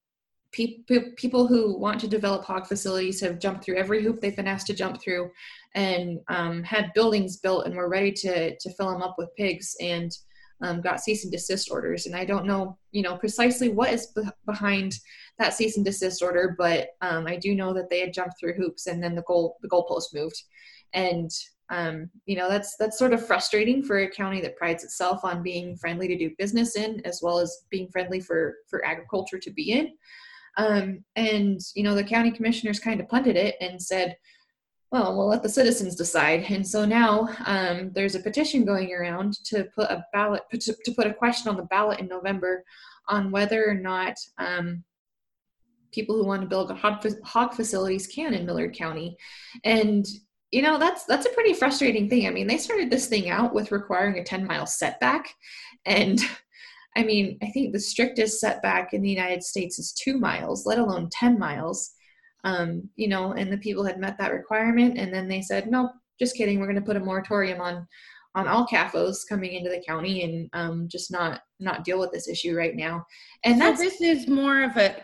pe- 0.53 0.83
pe- 0.87 1.13
people 1.17 1.47
who 1.47 1.79
want 1.79 2.01
to 2.01 2.09
develop 2.09 2.45
hog 2.45 2.67
facilities 2.67 3.21
have 3.21 3.39
jumped 3.39 3.65
through 3.65 3.77
every 3.77 4.03
hoop 4.03 4.21
they've 4.21 4.37
been 4.37 4.49
asked 4.49 4.67
to 4.67 4.75
jump 4.75 5.01
through 5.01 5.31
and 5.75 6.21
um, 6.29 6.63
had 6.63 6.93
buildings 6.95 7.39
built 7.39 7.67
and 7.67 7.75
were 7.75 7.89
ready 7.89 8.13
to 8.13 8.57
to 8.59 8.73
fill 8.75 8.91
them 8.91 9.03
up 9.03 9.17
with 9.19 9.35
pigs 9.37 9.77
and 9.81 10.13
um, 10.61 10.81
got 10.81 11.01
cease 11.01 11.25
and 11.25 11.33
desist 11.33 11.71
orders. 11.71 12.07
And 12.07 12.15
i 12.15 12.25
don't 12.25 12.47
know 12.47 12.79
you 12.93 13.03
know 13.03 13.17
precisely 13.17 13.69
what 13.69 13.93
is 13.93 14.07
be- 14.09 14.23
behind 14.47 14.97
that 15.39 15.55
cease 15.55 15.77
and 15.77 15.85
desist 15.85 16.23
order 16.23 16.55
but 16.57 16.91
um, 17.01 17.27
i 17.27 17.37
do 17.37 17.55
know 17.55 17.75
that 17.75 17.91
they 17.91 18.01
had 18.01 18.15
jumped 18.15 18.39
through 18.39 18.55
hoops 18.55 18.87
and 18.87 19.03
then 19.03 19.15
the 19.15 19.23
goal 19.23 19.57
the 19.63 19.69
goalpost 19.69 20.15
moved. 20.15 20.43
And 20.93 21.31
um, 21.71 22.11
you 22.27 22.37
know 22.37 22.49
that's 22.49 22.77
that's 22.77 22.99
sort 22.99 23.13
of 23.13 23.27
frustrating 23.27 23.83
for 23.83 23.99
a 23.99 24.11
county 24.11 24.41
that 24.43 24.57
prides 24.57 24.85
itself 24.85 25.25
on 25.25 25.43
being 25.43 25.77
friendly 25.77 26.07
to 26.09 26.17
do 26.17 26.35
business 26.39 26.77
in 26.77 27.01
as 27.05 27.21
well 27.23 27.39
as 27.39 27.65
being 27.71 27.89
friendly 27.89 28.21
for 28.21 28.57
for 28.69 28.85
agriculture 28.85 29.39
to 29.39 29.51
be 29.51 29.73
in. 29.73 29.93
Um, 30.57 31.05
and 31.17 31.61
you 31.75 31.83
know 31.83 31.95
the 31.95 32.05
county 32.05 32.31
commissioners 32.31 32.79
kind 32.79 33.01
of 33.01 33.09
punted 33.09 33.37
it 33.37 33.57
and 33.61 33.81
said 33.83 34.17
well 34.95 35.17
we'll 35.17 35.27
let 35.27 35.43
the 35.43 35.49
citizens 35.49 35.97
decide. 35.97 36.45
And 36.49 36.67
so 36.67 36.85
now 36.85 37.29
um, 37.47 37.91
there's 37.95 38.15
a 38.15 38.21
petition 38.21 38.65
going 38.65 38.93
around 38.95 39.35
to 39.47 39.65
put 39.75 39.91
a 39.91 40.07
ballot 40.13 40.43
to, 40.53 40.93
put 40.95 41.09
a 41.09 41.13
question 41.13 41.49
on 41.49 41.57
the 41.57 41.65
ballot 41.65 41.99
in 41.99 42.07
november 42.07 42.63
on 43.09 43.33
whether 43.33 43.69
or 43.69 43.75
not 43.75 44.15
um, 44.39 44.85
people 45.91 46.15
who 46.15 46.25
want 46.25 46.43
to 46.43 46.49
build 46.49 46.71
hog, 46.71 47.05
hog 47.25 47.55
facilities 47.55 48.07
can 48.07 48.35
in 48.35 48.47
millard 48.47 48.73
county. 48.73 49.17
And 49.65 50.07
you 50.53 50.63
know 50.63 50.79
that's 50.79 51.05
that's 51.07 51.27
a 51.27 51.31
pretty 51.31 51.55
frustrating 51.55 52.09
thing. 52.09 52.29
I 52.29 52.31
mean 52.31 52.47
they 52.47 52.59
started 52.59 52.89
this 52.89 53.09
thing 53.09 53.29
out 53.29 53.53
with 53.53 53.73
requiring 53.73 54.19
a 54.19 54.25
10 54.25 54.47
mile 54.47 54.67
setback. 54.67 55.29
And 55.85 56.21
i 56.97 57.03
mean 57.03 57.37
i 57.43 57.47
think 57.47 57.73
the 57.73 57.81
strictest 57.81 58.39
setback 58.39 58.95
in 58.95 59.03
the 59.03 59.11
united 59.11 59.43
states 59.43 59.81
is 59.81 59.93
two 59.93 60.17
miles 60.17 60.65
let 60.65 60.79
alone 60.79 61.09
10 61.11 61.41
miles 61.41 61.91
um, 62.45 62.89
you 62.97 63.09
know 63.09 63.33
and 63.33 63.53
the 63.53 63.59
people 63.59 63.85
had 63.85 63.99
met 63.99 64.17
that 64.19 64.33
requirement 64.33 64.99
and 64.99 65.13
then 65.13 65.29
they 65.29 65.43
said 65.43 65.71
no 65.71 65.91
just 66.19 66.37
kidding 66.37 66.61
we're 66.61 66.67
going 66.67 66.77
to 66.77 66.83
put 66.83 66.97
a 66.97 67.01
moratorium 67.01 67.61
on 67.61 67.87
on 68.35 68.49
all 68.49 68.67
CAFOs 68.67 69.19
coming 69.29 69.53
into 69.53 69.71
the 69.71 69.83
county 69.87 70.25
and 70.25 70.51
um, 70.53 70.89
just 70.89 71.11
not 71.11 71.41
not 71.61 71.85
deal 71.85 71.99
with 71.99 72.11
this 72.13 72.29
issue 72.29 72.57
right 72.57 72.75
now. 72.75 73.07
And 73.45 73.59
so 73.59 73.73
this 73.73 74.01
is 74.01 74.29
more 74.29 74.63
of 74.63 74.77
a 74.77 74.97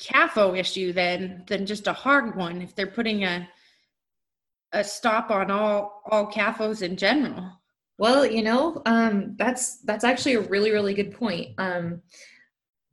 CAFO 0.00 0.58
issue 0.58 0.92
than 0.92 1.44
than 1.48 1.66
just 1.66 1.86
a 1.86 1.92
hard 1.92 2.36
one. 2.36 2.62
If 2.62 2.74
they're 2.74 2.86
putting 2.86 3.24
a 3.24 3.48
a 4.72 4.82
stop 4.82 5.30
on 5.30 5.50
all 5.50 6.02
all 6.10 6.30
CAFOs 6.30 6.82
in 6.82 6.96
general. 6.96 7.52
Well, 7.98 8.24
you 8.24 8.42
know, 8.42 8.80
um, 8.86 9.36
that's 9.38 9.82
that's 9.82 10.04
actually 10.04 10.34
a 10.34 10.40
really 10.40 10.70
really 10.70 10.94
good 10.94 11.12
point. 11.12 11.50
Um, 11.58 12.00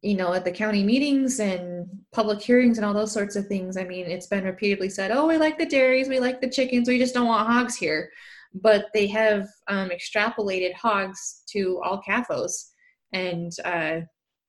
you 0.01 0.15
know, 0.15 0.33
at 0.33 0.45
the 0.45 0.51
county 0.51 0.83
meetings 0.83 1.39
and 1.39 1.87
public 2.13 2.41
hearings 2.41 2.77
and 2.77 2.85
all 2.85 2.93
those 2.93 3.11
sorts 3.11 3.35
of 3.35 3.47
things. 3.47 3.77
I 3.77 3.83
mean, 3.83 4.05
it's 4.05 4.27
been 4.27 4.45
repeatedly 4.45 4.89
said, 4.89 5.11
"Oh, 5.11 5.27
we 5.27 5.37
like 5.37 5.57
the 5.57 5.65
dairies, 5.65 6.07
we 6.07 6.19
like 6.19 6.41
the 6.41 6.49
chickens, 6.49 6.87
we 6.87 6.99
just 6.99 7.13
don't 7.13 7.27
want 7.27 7.47
hogs 7.47 7.75
here." 7.75 8.09
But 8.53 8.87
they 8.93 9.07
have 9.07 9.47
um, 9.67 9.89
extrapolated 9.89 10.73
hogs 10.73 11.43
to 11.51 11.81
all 11.83 12.01
CAFOs, 12.07 12.69
and 13.13 13.51
uh, 13.65 14.01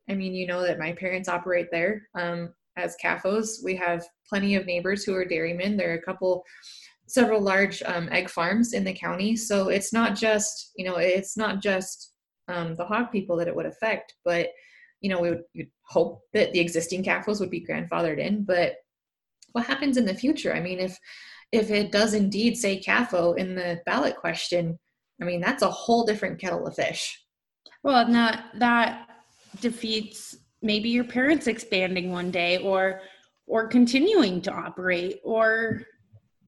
I 0.09 0.15
mean, 0.15 0.35
you 0.35 0.47
know 0.47 0.63
that 0.63 0.79
my 0.79 0.93
parents 0.93 1.29
operate 1.29 1.69
there 1.71 2.03
um, 2.15 2.55
as 2.77 2.97
CAFOs. 3.03 3.65
We 3.65 3.77
have 3.77 4.05
plenty 4.29 4.55
of 4.55 4.67
neighbors 4.67 5.05
who 5.05 5.15
are 5.15 5.25
dairymen. 5.25 5.77
There 5.77 5.91
are 5.91 5.99
a 5.99 6.03
couple 6.03 6.45
several 7.11 7.41
large 7.41 7.83
um, 7.83 8.09
egg 8.13 8.31
farms 8.31 8.73
in 8.73 8.85
the 8.85 8.93
county. 8.93 9.35
So 9.37 9.69
it's 9.69 9.93
not 9.93 10.15
just, 10.15 10.71
you 10.77 10.85
know, 10.85 10.97
it's 10.97 11.37
not 11.37 11.61
just 11.61 12.13
um, 12.47 12.77
the 12.77 12.85
hog 12.85 13.11
people 13.11 13.37
that 13.37 13.49
it 13.49 13.55
would 13.55 13.67
affect, 13.67 14.15
but, 14.25 14.49
you 15.01 15.11
know, 15.11 15.21
we 15.21 15.31
would 15.31 15.45
hope 15.83 16.23
that 16.33 16.53
the 16.53 16.61
existing 16.61 17.03
CAFOs 17.03 17.41
would 17.41 17.51
be 17.51 17.65
grandfathered 17.65 18.19
in. 18.19 18.45
But 18.45 18.75
what 19.53 19.67
happens 19.67 19.97
in 19.97 20.05
the 20.05 20.15
future? 20.15 20.55
I 20.55 20.61
mean, 20.61 20.79
if 20.79 20.97
if 21.53 21.71
it 21.71 21.91
does 21.91 22.15
indeed 22.15 22.57
say 22.57 22.81
CAFO 22.81 23.37
in 23.37 23.55
the 23.55 23.81
ballot 23.85 24.17
question, 24.17 24.79
I 25.21 25.25
mean, 25.25 25.41
that's 25.41 25.63
a 25.63 25.71
whole 25.71 26.05
different 26.05 26.41
kettle 26.41 26.67
of 26.67 26.77
fish. 26.77 27.21
Well, 27.83 28.07
that 28.13 28.45
that 28.59 29.09
defeats 29.61 30.37
maybe 30.63 30.91
your 30.91 31.05
parents 31.05 31.47
expanding 31.47 32.11
one 32.11 32.31
day 32.31 32.59
or 32.59 33.01
or 33.47 33.67
continuing 33.67 34.41
to 34.43 34.53
operate 34.53 35.19
or 35.25 35.83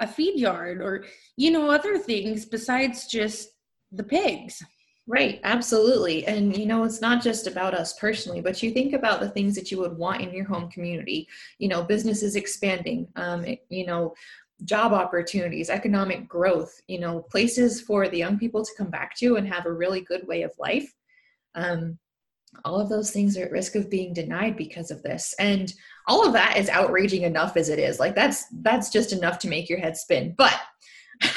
a 0.01 0.07
feed 0.07 0.39
yard 0.39 0.81
or 0.81 1.05
you 1.37 1.51
know 1.51 1.71
other 1.71 1.99
things 1.99 2.45
besides 2.45 3.07
just 3.07 3.49
the 3.91 4.05
pigs 4.05 4.63
right 5.09 5.41
absolutely 5.43 6.25
and 6.27 6.57
you 6.57 6.65
know 6.65 6.85
it's 6.85 7.01
not 7.01 7.23
just 7.23 7.49
about 7.49 7.75
us 7.75 7.95
personally 7.95 8.41
but 8.41 8.63
you 8.63 8.71
think 8.71 8.93
about 8.93 9.21
the 9.21 9.29
things 9.29 9.55
that 9.55 9.71
you 9.71 9.79
would 9.79 9.97
want 9.97 10.21
in 10.21 10.33
your 10.33 10.45
home 10.45 10.71
community. 10.71 11.29
You 11.59 11.69
know 11.69 11.83
businesses 11.83 12.37
expanding 12.37 13.09
um, 13.17 13.45
you 13.69 13.87
know 13.87 14.15
job 14.65 14.93
opportunities 14.93 15.71
economic 15.71 16.29
growth 16.29 16.81
you 16.87 17.01
know 17.01 17.21
places 17.21 17.81
for 17.81 18.09
the 18.09 18.19
young 18.19 18.39
people 18.39 18.65
to 18.65 18.71
come 18.79 18.91
back 18.91 19.17
to 19.17 19.37
and 19.37 19.49
have 19.49 19.67
a 19.67 19.73
really 19.73 20.03
good 20.03 20.27
way 20.27 20.43
of 20.43 20.53
life. 20.59 20.93
Um, 21.55 21.99
all 22.65 22.79
of 22.79 22.91
those 22.91 23.11
things 23.11 23.37
are 23.37 23.45
at 23.45 23.51
risk 23.51 23.75
of 23.75 23.91
being 23.91 24.13
denied 24.13 24.57
because 24.57 24.91
of 24.91 25.03
this 25.03 25.35
and 25.39 25.73
all 26.07 26.25
of 26.27 26.35
that 26.35 26.59
is 26.59 26.69
outraging 26.69 27.23
enough 27.23 27.57
as 27.57 27.71
it 27.71 27.79
is 27.79 27.99
like 27.99 28.15
that's 28.15 28.45
that's 28.61 28.91
just 28.91 29.13
enough 29.13 29.39
to 29.39 29.49
make 29.49 29.71
your 29.71 29.79
head 29.79 29.97
spin 29.97 30.35
but 30.37 30.61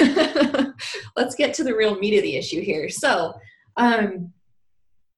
let's 1.15 1.35
get 1.35 1.53
to 1.53 1.63
the 1.63 1.75
real 1.75 1.97
meat 1.99 2.17
of 2.17 2.23
the 2.23 2.35
issue 2.35 2.61
here. 2.61 2.89
So 2.89 3.33
um 3.77 4.31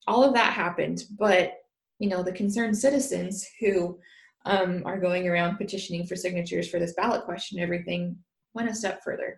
all 0.08 0.24
of 0.24 0.34
that 0.34 0.54
happened 0.54 1.04
but 1.18 1.54
you 2.00 2.10
know 2.10 2.24
the 2.24 2.32
concerned 2.32 2.78
citizens 2.78 3.46
who 3.60 4.00
um, 4.46 4.82
are 4.86 5.00
going 5.00 5.28
around 5.28 5.58
petitioning 5.58 6.06
for 6.06 6.16
signatures 6.16 6.70
for 6.70 6.80
this 6.80 6.94
ballot 6.94 7.26
question 7.26 7.60
everything 7.60 8.16
went 8.54 8.70
a 8.70 8.76
step 8.76 9.04
further 9.04 9.36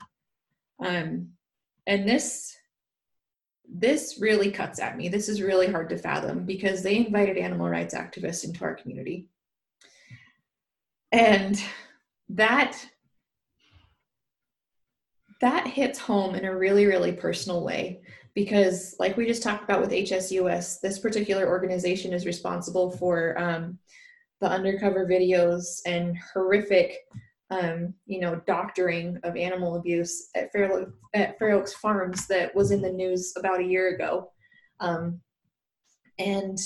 um, 0.86 1.30
and 1.88 2.08
this 2.08 2.56
this 3.72 4.18
really 4.20 4.52
cuts 4.52 4.80
at 4.80 4.98
me. 4.98 5.10
This 5.10 5.30
is 5.30 5.42
really 5.42 5.68
hard 5.68 5.90
to 5.90 5.98
fathom 5.98 6.46
because 6.46 6.82
they 6.82 6.98
invited 6.98 7.38
animal 7.38 7.70
rights 7.70 7.94
activists 7.94 8.44
into 8.44 8.64
our 8.64 8.76
community. 8.76 9.28
And 11.12 11.62
that 12.30 12.84
that 15.42 15.68
hits 15.68 16.00
home 16.00 16.36
in 16.36 16.44
a 16.44 16.56
really, 16.56 16.86
really 16.86 17.14
personal 17.14 17.64
way 17.64 18.02
because, 18.40 18.96
like 19.00 19.18
we 19.18 19.26
just 19.26 19.44
talked 19.44 19.66
about 19.66 19.82
with 19.82 19.92
HSUS, 19.92 20.80
this 20.80 20.98
particular 20.98 21.50
organization 21.50 22.14
is 22.14 22.26
responsible 22.26 22.90
for 22.90 23.38
um, 23.38 23.78
the 24.40 24.50
undercover 24.50 25.06
videos 25.06 25.82
and 25.86 26.18
horrific, 26.34 27.00
um, 27.50 27.94
you 28.06 28.22
know, 28.22 28.42
doctoring 28.48 29.20
of 29.24 29.36
animal 29.36 29.76
abuse 29.76 30.30
at 30.38 30.54
Fair, 30.54 30.88
at 31.14 31.38
Fair 31.38 31.52
Oaks 31.52 31.74
Farms 31.74 32.28
that 32.28 32.56
was 32.56 32.72
in 32.72 32.82
the 32.82 32.90
news 32.90 33.34
about 33.36 33.60
a 33.60 33.66
year 33.66 33.94
ago. 33.94 34.32
Um, 34.80 35.20
and, 36.18 36.58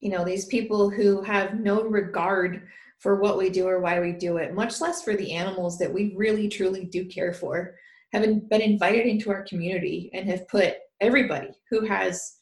you 0.00 0.10
know, 0.10 0.24
these 0.24 0.46
people 0.46 0.88
who 0.88 1.20
have 1.20 1.60
no 1.60 1.82
regard 1.82 2.66
for 3.00 3.16
what 3.16 3.36
we 3.36 3.50
do 3.50 3.68
or 3.68 3.80
why 3.80 4.00
we 4.00 4.12
do 4.12 4.38
it, 4.38 4.54
much 4.54 4.80
less 4.80 5.02
for 5.02 5.14
the 5.14 5.32
animals 5.32 5.78
that 5.78 5.92
we 5.92 6.14
really 6.16 6.48
truly 6.48 6.86
do 6.86 7.04
care 7.04 7.34
for, 7.34 7.74
have 8.12 8.48
been 8.48 8.60
invited 8.60 9.06
into 9.06 9.30
our 9.30 9.44
community 9.44 10.10
and 10.14 10.28
have 10.28 10.48
put 10.48 10.74
everybody 11.00 11.50
who 11.70 11.84
has 11.86 12.34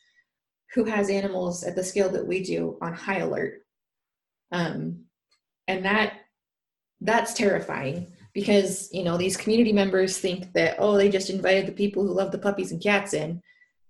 who 0.74 0.84
has 0.84 1.08
animals 1.10 1.64
at 1.64 1.74
the 1.74 1.84
scale 1.84 2.10
that 2.10 2.26
we 2.26 2.42
do 2.42 2.76
on 2.82 2.92
high 2.92 3.18
alert. 3.18 3.62
Um, 4.52 5.04
and 5.68 5.84
that 5.84 6.14
that's 7.00 7.34
terrifying 7.34 8.12
because 8.32 8.88
you 8.92 9.02
know 9.02 9.16
these 9.16 9.36
community 9.36 9.72
members 9.72 10.18
think 10.18 10.52
that 10.52 10.76
oh 10.78 10.96
they 10.96 11.08
just 11.08 11.30
invited 11.30 11.66
the 11.66 11.72
people 11.72 12.02
who 12.02 12.14
love 12.14 12.32
the 12.32 12.38
puppies 12.38 12.72
and 12.72 12.82
cats 12.82 13.12
in 13.12 13.40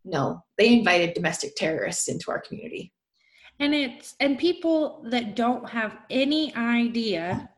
no 0.05 0.43
they 0.59 0.73
invited 0.73 1.15
domestic 1.15 1.55
terrorists 1.57 2.09
into 2.09 2.31
our 2.31 2.41
community 2.41 2.93
and 3.61 3.75
it's 3.75 4.17
and 4.21 4.39
people 4.39 5.05
that 5.11 5.37
don't 5.37 5.69
have 5.69 5.99
any 6.11 6.55
idea 6.55 7.49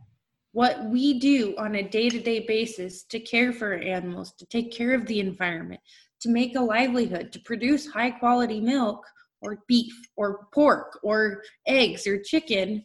what 0.52 0.84
we 0.86 1.18
do 1.18 1.54
on 1.58 1.74
a 1.74 1.88
day-to-day 1.88 2.44
basis 2.46 3.04
to 3.04 3.20
care 3.20 3.52
for 3.52 3.74
animals 3.74 4.32
to 4.32 4.46
take 4.46 4.72
care 4.72 4.94
of 4.94 5.06
the 5.06 5.20
environment 5.20 5.80
to 6.20 6.28
make 6.28 6.56
a 6.56 6.60
livelihood 6.60 7.32
to 7.32 7.40
produce 7.40 7.86
high 7.86 8.10
quality 8.10 8.60
milk 8.60 9.04
or 9.40 9.62
beef 9.68 9.94
or 10.16 10.48
pork 10.52 10.98
or 11.02 11.42
eggs 11.66 12.06
or 12.06 12.20
chicken 12.20 12.84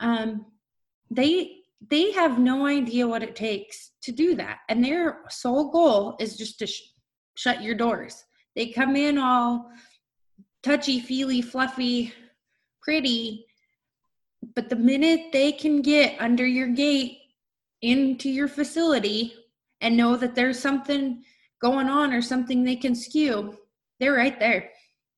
um, 0.00 0.46
they 1.10 1.56
they 1.88 2.12
have 2.12 2.38
no 2.38 2.66
idea 2.66 3.06
what 3.06 3.22
it 3.22 3.34
takes 3.34 3.92
to 4.02 4.12
do 4.12 4.34
that. 4.34 4.58
And 4.68 4.84
their 4.84 5.20
sole 5.30 5.70
goal 5.70 6.16
is 6.20 6.36
just 6.36 6.58
to 6.58 6.66
sh- 6.66 6.92
shut 7.36 7.62
your 7.62 7.74
doors. 7.74 8.22
They 8.54 8.66
come 8.66 8.96
in 8.96 9.16
all 9.16 9.70
touchy 10.62 11.00
feely 11.00 11.40
fluffy 11.40 12.12
pretty 12.82 13.46
but 14.54 14.68
the 14.68 14.76
minute 14.76 15.32
they 15.32 15.52
can 15.52 15.82
get 15.82 16.20
under 16.20 16.46
your 16.46 16.68
gate 16.68 17.18
into 17.82 18.28
your 18.28 18.48
facility 18.48 19.34
and 19.80 19.96
know 19.96 20.16
that 20.16 20.34
there's 20.34 20.58
something 20.58 21.22
going 21.60 21.88
on 21.88 22.12
or 22.12 22.22
something 22.22 22.62
they 22.62 22.76
can 22.76 22.94
skew 22.94 23.56
they're 24.00 24.14
right 24.14 24.40
there. 24.40 24.70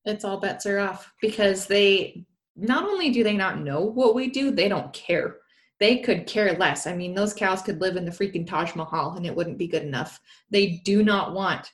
It's 0.04 0.24
all 0.24 0.40
bets 0.40 0.66
are 0.66 0.80
off 0.80 1.12
because 1.22 1.66
they 1.66 2.26
not 2.56 2.84
only 2.84 3.10
do 3.10 3.24
they 3.24 3.36
not 3.36 3.60
know 3.60 3.80
what 3.80 4.14
we 4.14 4.28
do 4.28 4.50
they 4.50 4.68
don't 4.68 4.92
care. 4.92 5.36
They 5.78 5.98
could 5.98 6.26
care 6.26 6.52
less. 6.54 6.86
I 6.86 6.94
mean 6.94 7.14
those 7.14 7.32
cows 7.32 7.62
could 7.62 7.80
live 7.80 7.96
in 7.96 8.04
the 8.04 8.10
freaking 8.10 8.46
taj 8.46 8.74
mahal 8.74 9.14
and 9.16 9.24
it 9.24 9.34
wouldn't 9.34 9.58
be 9.58 9.68
good 9.68 9.84
enough. 9.84 10.20
They 10.50 10.82
do 10.84 11.02
not 11.02 11.32
want 11.32 11.70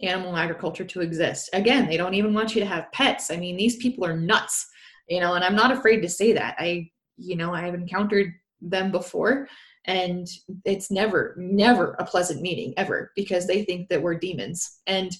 animal 0.00 0.36
agriculture 0.36 0.84
to 0.84 1.00
exist. 1.00 1.50
Again 1.52 1.88
they 1.88 1.96
don't 1.96 2.14
even 2.14 2.32
want 2.32 2.54
you 2.54 2.60
to 2.60 2.66
have 2.66 2.92
pets. 2.92 3.30
I 3.30 3.36
mean 3.36 3.56
these 3.56 3.76
people 3.76 4.06
are 4.06 4.16
nuts 4.16 4.68
you 5.08 5.20
know 5.20 5.34
and 5.34 5.44
i'm 5.44 5.56
not 5.56 5.72
afraid 5.72 6.00
to 6.00 6.08
say 6.08 6.32
that. 6.32 6.56
I 6.58 6.90
you 7.16 7.36
know 7.36 7.54
i've 7.54 7.74
encountered 7.74 8.32
them 8.60 8.90
before 8.90 9.48
and 9.86 10.26
it's 10.64 10.90
never 10.90 11.34
never 11.38 11.92
a 11.98 12.04
pleasant 12.04 12.42
meeting 12.42 12.74
ever 12.76 13.12
because 13.16 13.46
they 13.46 13.64
think 13.64 13.88
that 13.88 14.02
we're 14.02 14.18
demons. 14.18 14.80
And 14.86 15.12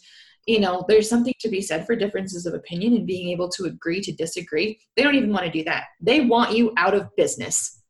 you 0.46 0.60
know 0.60 0.84
there's 0.88 1.08
something 1.08 1.34
to 1.40 1.48
be 1.48 1.62
said 1.62 1.86
for 1.86 1.96
differences 1.96 2.46
of 2.46 2.54
opinion 2.54 2.94
and 2.94 3.06
being 3.06 3.30
able 3.30 3.48
to 3.50 3.64
agree 3.64 4.00
to 4.02 4.12
disagree. 4.12 4.78
They 4.96 5.02
don't 5.02 5.14
even 5.14 5.32
want 5.32 5.46
to 5.46 5.50
do 5.50 5.64
that. 5.64 5.84
They 6.00 6.20
want 6.20 6.56
you 6.56 6.72
out 6.76 6.94
of 6.94 7.14
business. 7.16 7.82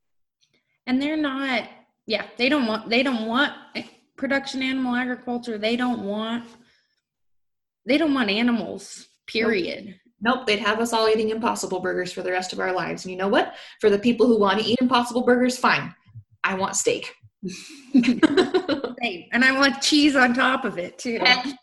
And 0.86 1.00
they're 1.00 1.16
not 1.16 1.68
yeah 2.06 2.26
they 2.36 2.48
don't 2.48 2.66
want 2.66 2.88
they 2.88 3.02
don't 3.02 3.26
want 3.26 3.52
production 4.16 4.62
animal 4.62 4.94
agriculture. 4.94 5.58
They 5.58 5.76
don't 5.76 6.02
want 6.02 6.44
they 7.86 7.98
don't 7.98 8.14
want 8.14 8.30
animals 8.30 9.08
period 9.26 9.98
nope, 10.26 10.44
they'd 10.44 10.58
have 10.58 10.80
us 10.80 10.92
all 10.92 11.08
eating 11.08 11.30
impossible 11.30 11.78
burgers 11.78 12.12
for 12.12 12.22
the 12.22 12.32
rest 12.32 12.52
of 12.52 12.58
our 12.58 12.72
lives. 12.72 13.04
And 13.04 13.12
you 13.12 13.16
know 13.16 13.28
what? 13.28 13.54
For 13.80 13.88
the 13.88 13.98
people 13.98 14.26
who 14.26 14.38
want 14.38 14.60
to 14.60 14.66
eat 14.66 14.78
impossible 14.80 15.22
burgers, 15.22 15.56
fine. 15.56 15.94
I 16.42 16.54
want 16.54 16.74
steak. 16.74 17.14
and 17.94 19.44
I 19.44 19.52
want 19.56 19.80
cheese 19.80 20.16
on 20.16 20.34
top 20.34 20.64
of 20.64 20.78
it 20.78 20.98
too. 20.98 21.20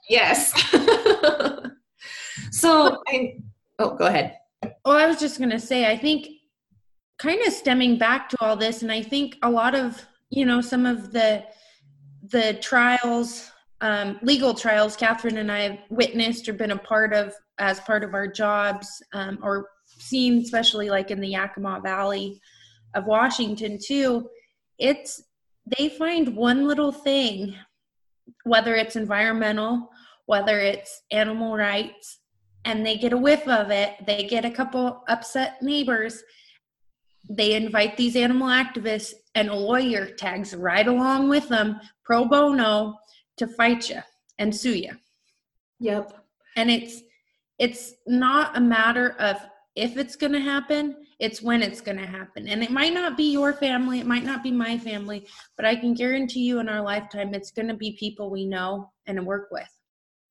yes. 0.09 0.53
so 2.51 3.01
I 3.09 3.35
oh 3.79 3.95
go 3.95 4.05
ahead. 4.05 4.37
Well, 4.85 4.95
I 4.95 5.07
was 5.07 5.19
just 5.19 5.39
gonna 5.39 5.59
say, 5.59 5.91
I 5.91 5.97
think 5.97 6.27
kind 7.19 7.41
of 7.45 7.51
stemming 7.51 7.97
back 7.97 8.29
to 8.29 8.37
all 8.39 8.55
this, 8.55 8.81
and 8.81 8.91
I 8.91 9.01
think 9.01 9.37
a 9.41 9.49
lot 9.49 9.75
of, 9.75 10.05
you 10.29 10.45
know, 10.45 10.61
some 10.61 10.85
of 10.85 11.11
the 11.11 11.43
the 12.29 12.53
trials 12.61 13.51
um, 13.81 14.17
legal 14.21 14.53
trials 14.53 14.95
Katharine 14.95 15.37
and 15.37 15.51
I 15.51 15.59
have 15.59 15.79
witnessed 15.89 16.47
or 16.47 16.53
been 16.53 16.71
a 16.71 16.77
part 16.77 17.13
of 17.13 17.33
as 17.59 17.79
part 17.81 18.03
of 18.03 18.13
our 18.13 18.27
jobs 18.27 19.01
um, 19.13 19.39
or 19.41 19.69
seen, 19.99 20.41
especially 20.41 20.89
like 20.89 21.11
in 21.11 21.21
the 21.21 21.29
Yakima 21.29 21.81
Valley 21.81 22.41
of 22.93 23.05
Washington, 23.05 23.77
too. 23.83 24.29
It's 24.79 25.21
they 25.65 25.89
find 25.89 26.35
one 26.35 26.67
little 26.67 26.91
thing, 26.91 27.55
whether 28.43 28.75
it's 28.75 28.95
environmental, 28.95 29.89
whether 30.25 30.59
it's 30.59 31.03
animal 31.11 31.55
rights, 31.55 32.19
and 32.65 32.85
they 32.85 32.97
get 32.97 33.13
a 33.13 33.17
whiff 33.17 33.47
of 33.47 33.71
it. 33.71 33.95
They 34.05 34.23
get 34.23 34.45
a 34.45 34.51
couple 34.51 35.03
upset 35.07 35.61
neighbors. 35.61 36.23
They 37.29 37.55
invite 37.55 37.95
these 37.97 38.15
animal 38.15 38.47
activists, 38.47 39.13
and 39.35 39.49
a 39.49 39.55
lawyer 39.55 40.07
tags 40.07 40.55
right 40.55 40.87
along 40.87 41.29
with 41.29 41.47
them 41.49 41.79
pro 42.03 42.25
bono 42.25 42.95
to 43.37 43.47
fight 43.47 43.89
you 43.89 43.99
and 44.37 44.55
sue 44.55 44.75
you. 44.75 44.91
Yep. 45.79 46.13
And 46.55 46.69
it's 46.69 47.01
it's 47.63 47.93
not 48.05 48.57
a 48.57 48.59
matter 48.59 49.11
of 49.19 49.37
if 49.77 49.95
it's 49.95 50.17
going 50.17 50.33
to 50.33 50.39
happen, 50.41 50.97
it's 51.19 51.41
when 51.41 51.63
it's 51.63 51.79
going 51.79 51.97
to 51.97 52.05
happen. 52.05 52.49
And 52.49 52.61
it 52.61 52.71
might 52.71 52.93
not 52.93 53.15
be 53.15 53.31
your 53.31 53.53
family, 53.53 54.01
it 54.01 54.05
might 54.05 54.25
not 54.25 54.43
be 54.43 54.51
my 54.51 54.77
family, 54.77 55.25
but 55.55 55.65
I 55.65 55.77
can 55.77 55.93
guarantee 55.93 56.41
you 56.41 56.59
in 56.59 56.67
our 56.67 56.81
lifetime 56.81 57.33
it's 57.33 57.51
going 57.51 57.69
to 57.69 57.73
be 57.73 57.95
people 57.97 58.29
we 58.29 58.45
know 58.45 58.91
and 59.07 59.25
work 59.25 59.47
with. 59.49 59.69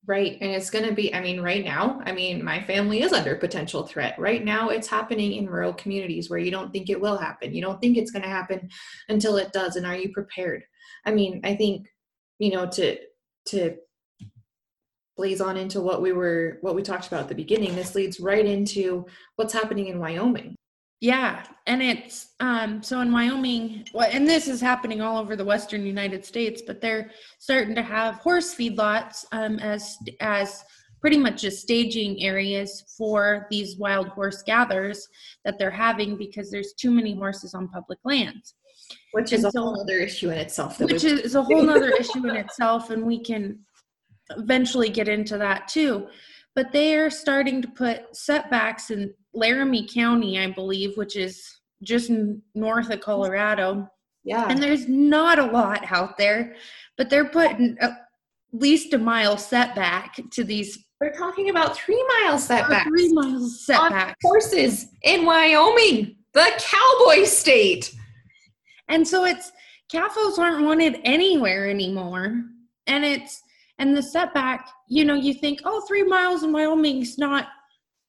Right. 0.06 0.36
And 0.42 0.50
it's 0.50 0.68
going 0.68 0.84
to 0.86 0.92
be, 0.92 1.14
I 1.14 1.22
mean, 1.22 1.40
right 1.40 1.64
now, 1.64 2.02
I 2.04 2.12
mean, 2.12 2.44
my 2.44 2.60
family 2.60 3.02
is 3.02 3.14
under 3.14 3.36
potential 3.36 3.86
threat. 3.86 4.18
Right 4.18 4.44
now, 4.44 4.68
it's 4.68 4.88
happening 4.88 5.32
in 5.32 5.48
rural 5.48 5.72
communities 5.72 6.28
where 6.28 6.40
you 6.40 6.50
don't 6.50 6.70
think 6.70 6.90
it 6.90 7.00
will 7.00 7.16
happen. 7.16 7.54
You 7.54 7.62
don't 7.62 7.80
think 7.80 7.96
it's 7.96 8.10
going 8.10 8.24
to 8.24 8.28
happen 8.28 8.68
until 9.08 9.38
it 9.38 9.54
does. 9.54 9.76
And 9.76 9.86
are 9.86 9.96
you 9.96 10.12
prepared? 10.12 10.64
I 11.06 11.12
mean, 11.12 11.40
I 11.44 11.54
think 11.54 11.86
you 12.38 12.50
know 12.50 12.66
to 12.66 12.98
to 13.46 13.76
blaze 15.16 15.40
on 15.40 15.56
into 15.56 15.80
what 15.80 16.02
we 16.02 16.12
were 16.12 16.58
what 16.62 16.74
we 16.74 16.82
talked 16.82 17.06
about 17.06 17.20
at 17.20 17.28
the 17.28 17.34
beginning. 17.34 17.74
This 17.76 17.94
leads 17.94 18.20
right 18.20 18.44
into 18.44 19.06
what's 19.36 19.52
happening 19.52 19.88
in 19.88 19.98
wyoming. 19.98 20.54
Yeah 21.00 21.44
and 21.66 21.82
it's 21.82 22.28
um 22.40 22.82
so 22.82 23.00
in 23.00 23.12
wyoming 23.12 23.86
well, 23.92 24.08
and 24.10 24.26
this 24.26 24.46
is 24.46 24.60
happening 24.60 25.00
all 25.00 25.18
over 25.18 25.34
the 25.34 25.44
western 25.44 25.84
united 25.84 26.24
states 26.24 26.62
but 26.64 26.80
they're 26.80 27.10
starting 27.38 27.74
to 27.74 27.82
have 27.82 28.16
horse 28.16 28.54
feedlots 28.54 29.24
um 29.32 29.58
as 29.58 29.96
as 30.20 30.64
pretty 31.02 31.18
much 31.18 31.42
just 31.42 31.60
staging 31.60 32.22
areas 32.22 32.84
for 32.96 33.48
these 33.50 33.76
wild 33.76 34.08
horse 34.08 34.42
gathers 34.42 35.08
that 35.44 35.58
they're 35.58 35.70
having 35.70 36.16
because 36.16 36.50
there's 36.50 36.72
too 36.74 36.92
many 36.92 37.14
horses 37.14 37.54
on 37.54 37.66
public 37.68 37.98
lands. 38.04 38.54
Which 39.10 39.32
is 39.32 39.42
and 39.42 39.48
a 39.48 39.50
so, 39.50 39.62
whole 39.62 39.80
other 39.80 39.98
issue 39.98 40.30
in 40.30 40.38
itself 40.38 40.78
which 40.78 41.04
is 41.04 41.34
a 41.34 41.42
whole 41.42 41.68
other 41.68 41.90
issue 41.90 42.28
in 42.28 42.36
itself 42.36 42.90
and 42.90 43.04
we 43.04 43.18
can 43.18 43.58
eventually 44.36 44.88
get 44.88 45.08
into 45.08 45.38
that 45.38 45.68
too. 45.68 46.08
But 46.54 46.72
they 46.72 46.96
are 46.96 47.10
starting 47.10 47.62
to 47.62 47.68
put 47.68 48.16
setbacks 48.16 48.90
in 48.90 49.14
laramie 49.34 49.88
county 49.88 50.38
i 50.38 50.46
believe 50.46 50.94
which 50.98 51.16
is 51.16 51.60
just 51.82 52.10
north 52.54 52.90
of 52.90 53.00
colorado. 53.00 53.88
Yeah. 54.24 54.46
And 54.48 54.62
there's 54.62 54.86
not 54.86 55.38
a 55.38 55.46
lot 55.46 55.90
out 55.90 56.18
there 56.18 56.54
but 56.96 57.10
they're 57.10 57.28
putting 57.28 57.76
at 57.80 57.92
least 58.52 58.92
a 58.92 58.98
mile 58.98 59.36
setback 59.36 60.20
to 60.32 60.44
these 60.44 60.84
we're 61.00 61.12
talking 61.12 61.50
about 61.50 61.76
three 61.76 62.04
mile 62.20 62.38
setbacks. 62.38 62.86
Three 62.86 63.12
miles 63.12 63.66
setbacks. 63.66 64.14
Horses 64.22 64.86
in 65.02 65.24
wyoming 65.24 66.14
the 66.32 66.48
cowboy 66.58 67.24
state. 67.24 67.92
And 68.88 69.06
so 69.06 69.24
it's 69.24 69.50
CAFOs 69.92 70.38
aren't 70.38 70.64
wanted 70.64 71.00
anywhere 71.02 71.68
anymore. 71.68 72.44
And 72.86 73.04
it's 73.04 73.42
and 73.82 73.96
the 73.96 74.02
setback, 74.02 74.70
you 74.88 75.04
know, 75.04 75.14
you 75.14 75.34
think, 75.34 75.60
oh, 75.64 75.84
three 75.88 76.04
miles 76.04 76.44
in 76.44 76.52
Wyoming's 76.52 77.18
not 77.18 77.48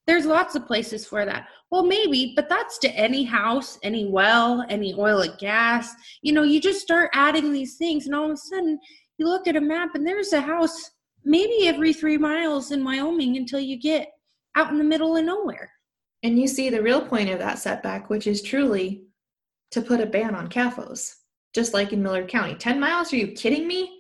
there's 0.06 0.26
lots 0.26 0.56
of 0.56 0.68
places 0.68 1.06
for 1.06 1.26
that. 1.26 1.48
Well, 1.72 1.84
maybe, 1.84 2.34
but 2.36 2.50
that's 2.50 2.78
to 2.80 2.90
any 2.90 3.24
house, 3.24 3.80
any 3.84 4.06
well, 4.06 4.66
any 4.70 4.94
oil 4.94 5.22
and 5.22 5.38
gas. 5.38 5.94
You 6.22 6.34
know, 6.34 6.44
you 6.44 6.60
just 6.60 6.82
start 6.82 7.10
adding 7.14 7.54
these 7.54 7.78
things, 7.78 8.06
and 8.06 8.14
all 8.14 8.26
of 8.26 8.32
a 8.32 8.38
sudden, 8.38 8.78
you 9.18 9.26
look 9.26 9.48
at 9.48 9.56
a 9.56 9.62
map 9.62 9.96
and 9.96 10.06
there's 10.06 10.34
a 10.34 10.42
house 10.42 10.92
maybe 11.24 11.68
every 11.68 11.94
three 11.94 12.18
miles 12.18 12.72
in 12.72 12.84
Wyoming 12.84 13.38
until 13.38 13.62
you 13.62 13.80
get 13.80 14.12
out 14.56 14.72
in 14.72 14.78
the 14.78 14.84
middle 14.84 15.16
of 15.16 15.24
nowhere. 15.24 15.72
And 16.22 16.38
you 16.38 16.48
see 16.48 16.70
the 16.70 16.84
real 16.84 17.06
point 17.06 17.30
of 17.30 17.40
that 17.40 17.60
setback, 17.60 18.10
which 18.10 18.28
is 18.28 18.42
truly 18.42 19.06
to 19.72 19.82
put 19.82 20.02
a 20.02 20.06
ban 20.06 20.36
on 20.36 20.50
CAFOs, 20.50 21.14
just 21.56 21.74
like 21.74 21.94
in 21.94 22.04
Millard 22.04 22.28
County. 22.28 22.56
10 22.56 22.80
miles? 22.80 23.14
Are 23.14 23.18
you 23.18 23.28
kidding 23.28 23.68
me? 23.68 24.00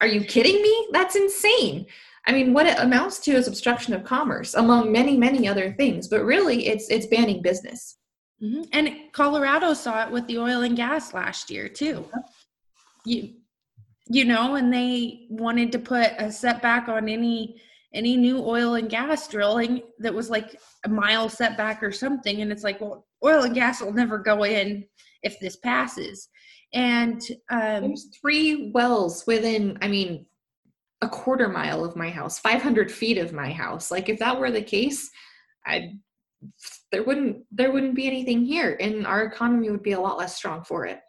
Are 0.00 0.06
you 0.06 0.22
kidding 0.22 0.60
me? 0.62 0.88
That's 0.92 1.16
insane. 1.16 1.86
I 2.26 2.32
mean, 2.32 2.52
what 2.52 2.66
it 2.66 2.78
amounts 2.78 3.18
to 3.20 3.32
is 3.32 3.48
obstruction 3.48 3.94
of 3.94 4.04
commerce, 4.04 4.54
among 4.54 4.92
many, 4.92 5.16
many 5.16 5.48
other 5.48 5.72
things. 5.72 6.08
But 6.08 6.24
really, 6.24 6.66
it's 6.66 6.88
it's 6.90 7.06
banning 7.06 7.42
business. 7.42 7.96
Mm-hmm. 8.42 8.62
And 8.72 8.90
Colorado 9.12 9.74
saw 9.74 10.04
it 10.04 10.12
with 10.12 10.26
the 10.26 10.38
oil 10.38 10.62
and 10.62 10.76
gas 10.76 11.12
last 11.12 11.50
year 11.50 11.68
too. 11.68 12.04
You, 13.04 13.34
you 14.06 14.24
know, 14.24 14.54
and 14.54 14.72
they 14.72 15.26
wanted 15.30 15.72
to 15.72 15.78
put 15.78 16.12
a 16.18 16.30
setback 16.30 16.88
on 16.88 17.08
any 17.08 17.60
any 17.94 18.16
new 18.16 18.38
oil 18.44 18.74
and 18.74 18.90
gas 18.90 19.26
drilling 19.28 19.82
that 19.98 20.12
was 20.12 20.28
like 20.28 20.60
a 20.84 20.88
mile 20.88 21.28
setback 21.28 21.82
or 21.82 21.90
something. 21.90 22.42
And 22.42 22.52
it's 22.52 22.62
like, 22.62 22.80
well, 22.80 23.06
oil 23.24 23.44
and 23.44 23.54
gas 23.54 23.80
will 23.80 23.94
never 23.94 24.18
go 24.18 24.44
in 24.44 24.84
if 25.22 25.40
this 25.40 25.56
passes. 25.56 26.28
And 26.74 27.22
um, 27.50 27.88
there's 27.88 28.08
three 28.20 28.70
wells 28.72 29.26
within, 29.26 29.78
I 29.80 29.88
mean, 29.88 30.26
a 31.00 31.08
quarter 31.08 31.48
mile 31.48 31.84
of 31.84 31.96
my 31.96 32.10
house, 32.10 32.38
500 32.38 32.90
feet 32.90 33.18
of 33.18 33.32
my 33.32 33.50
house. 33.50 33.90
Like 33.90 34.08
if 34.08 34.18
that 34.18 34.38
were 34.38 34.50
the 34.50 34.62
case, 34.62 35.10
I 35.64 35.94
there 36.92 37.02
wouldn't 37.02 37.44
there 37.50 37.72
wouldn't 37.72 37.94
be 37.94 38.06
anything 38.06 38.44
here, 38.44 38.76
and 38.80 39.06
our 39.06 39.24
economy 39.24 39.70
would 39.70 39.82
be 39.82 39.92
a 39.92 40.00
lot 40.00 40.18
less 40.18 40.36
strong 40.36 40.64
for 40.64 40.86
it. 40.86 41.00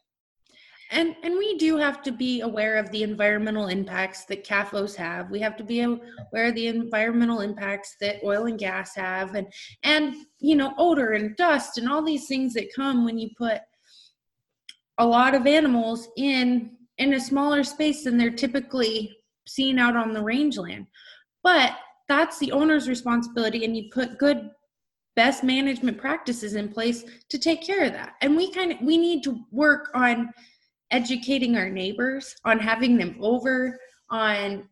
And 0.91 1.15
and 1.23 1.37
we 1.37 1.57
do 1.57 1.77
have 1.77 2.01
to 2.03 2.11
be 2.11 2.41
aware 2.41 2.77
of 2.77 2.89
the 2.91 3.03
environmental 3.03 3.67
impacts 3.67 4.25
that 4.25 4.45
CAFOs 4.45 4.95
have. 4.95 5.29
We 5.29 5.39
have 5.39 5.55
to 5.57 5.63
be 5.63 5.81
aware 5.81 6.47
of 6.47 6.55
the 6.55 6.67
environmental 6.67 7.41
impacts 7.41 7.95
that 8.01 8.23
oil 8.23 8.47
and 8.47 8.57
gas 8.57 8.95
have, 8.95 9.35
and 9.35 9.47
and 9.83 10.15
you 10.39 10.55
know 10.55 10.73
odor 10.77 11.13
and 11.13 11.35
dust 11.37 11.77
and 11.77 11.87
all 11.87 12.01
these 12.03 12.27
things 12.27 12.53
that 12.55 12.73
come 12.75 13.05
when 13.05 13.19
you 13.19 13.29
put 13.37 13.61
a 14.99 15.05
lot 15.05 15.33
of 15.33 15.47
animals 15.47 16.09
in 16.17 16.71
in 16.97 17.13
a 17.13 17.19
smaller 17.19 17.63
space 17.63 18.03
than 18.03 18.17
they're 18.17 18.29
typically 18.29 19.17
seen 19.47 19.79
out 19.79 19.95
on 19.95 20.13
the 20.13 20.21
rangeland. 20.21 20.85
But 21.43 21.77
that's 22.09 22.37
the 22.37 22.51
owner's 22.51 22.89
responsibility, 22.89 23.63
and 23.63 23.75
you 23.75 23.89
put 23.91 24.17
good 24.17 24.51
best 25.15 25.43
management 25.43 25.97
practices 25.97 26.55
in 26.55 26.69
place 26.69 27.03
to 27.29 27.39
take 27.39 27.61
care 27.61 27.85
of 27.85 27.93
that. 27.93 28.13
And 28.21 28.35
we 28.35 28.51
kind 28.51 28.73
of 28.73 28.81
we 28.81 28.97
need 28.97 29.23
to 29.23 29.39
work 29.51 29.89
on 29.93 30.29
educating 30.91 31.55
our 31.55 31.69
neighbors, 31.69 32.35
on 32.45 32.59
having 32.59 32.97
them 32.97 33.17
over, 33.21 33.79
on 34.09 34.67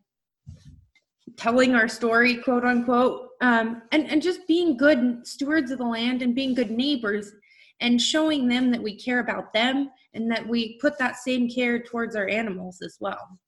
telling 1.36 1.74
our 1.74 1.88
story, 1.88 2.36
quote 2.36 2.64
unquote, 2.64 3.28
um, 3.40 3.82
and 3.92 4.10
and 4.10 4.20
just 4.20 4.46
being 4.46 4.76
good 4.76 5.26
stewards 5.26 5.70
of 5.70 5.78
the 5.78 5.84
land 5.84 6.20
and 6.20 6.34
being 6.34 6.54
good 6.54 6.70
neighbors 6.70 7.32
and 7.80 8.02
showing 8.02 8.48
them 8.48 8.70
that 8.70 8.82
we 8.82 8.94
care 8.94 9.20
about 9.20 9.52
them 9.52 9.90
and 10.14 10.30
that 10.30 10.46
we 10.46 10.78
put 10.78 10.98
that 10.98 11.16
same 11.16 11.48
care 11.48 11.78
towards 11.78 12.16
our 12.16 12.28
animals 12.28 12.80
as 12.82 12.96
well. 13.00 13.38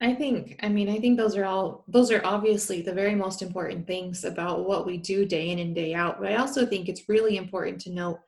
I 0.00 0.14
think, 0.14 0.58
I 0.62 0.68
mean, 0.68 0.88
I 0.88 0.98
think 0.98 1.16
those 1.16 1.36
are 1.36 1.44
all, 1.44 1.84
those 1.88 2.10
are 2.10 2.20
obviously 2.24 2.82
the 2.82 2.92
very 2.92 3.14
most 3.14 3.42
important 3.42 3.86
things 3.86 4.24
about 4.24 4.66
what 4.66 4.86
we 4.86 4.98
do 4.98 5.24
day 5.24 5.50
in 5.50 5.60
and 5.60 5.74
day 5.74 5.94
out. 5.94 6.20
But 6.20 6.32
I 6.32 6.36
also 6.36 6.66
think 6.66 6.88
it's 6.88 7.08
really 7.08 7.36
important 7.36 7.80
to 7.82 7.90
note 7.92 8.20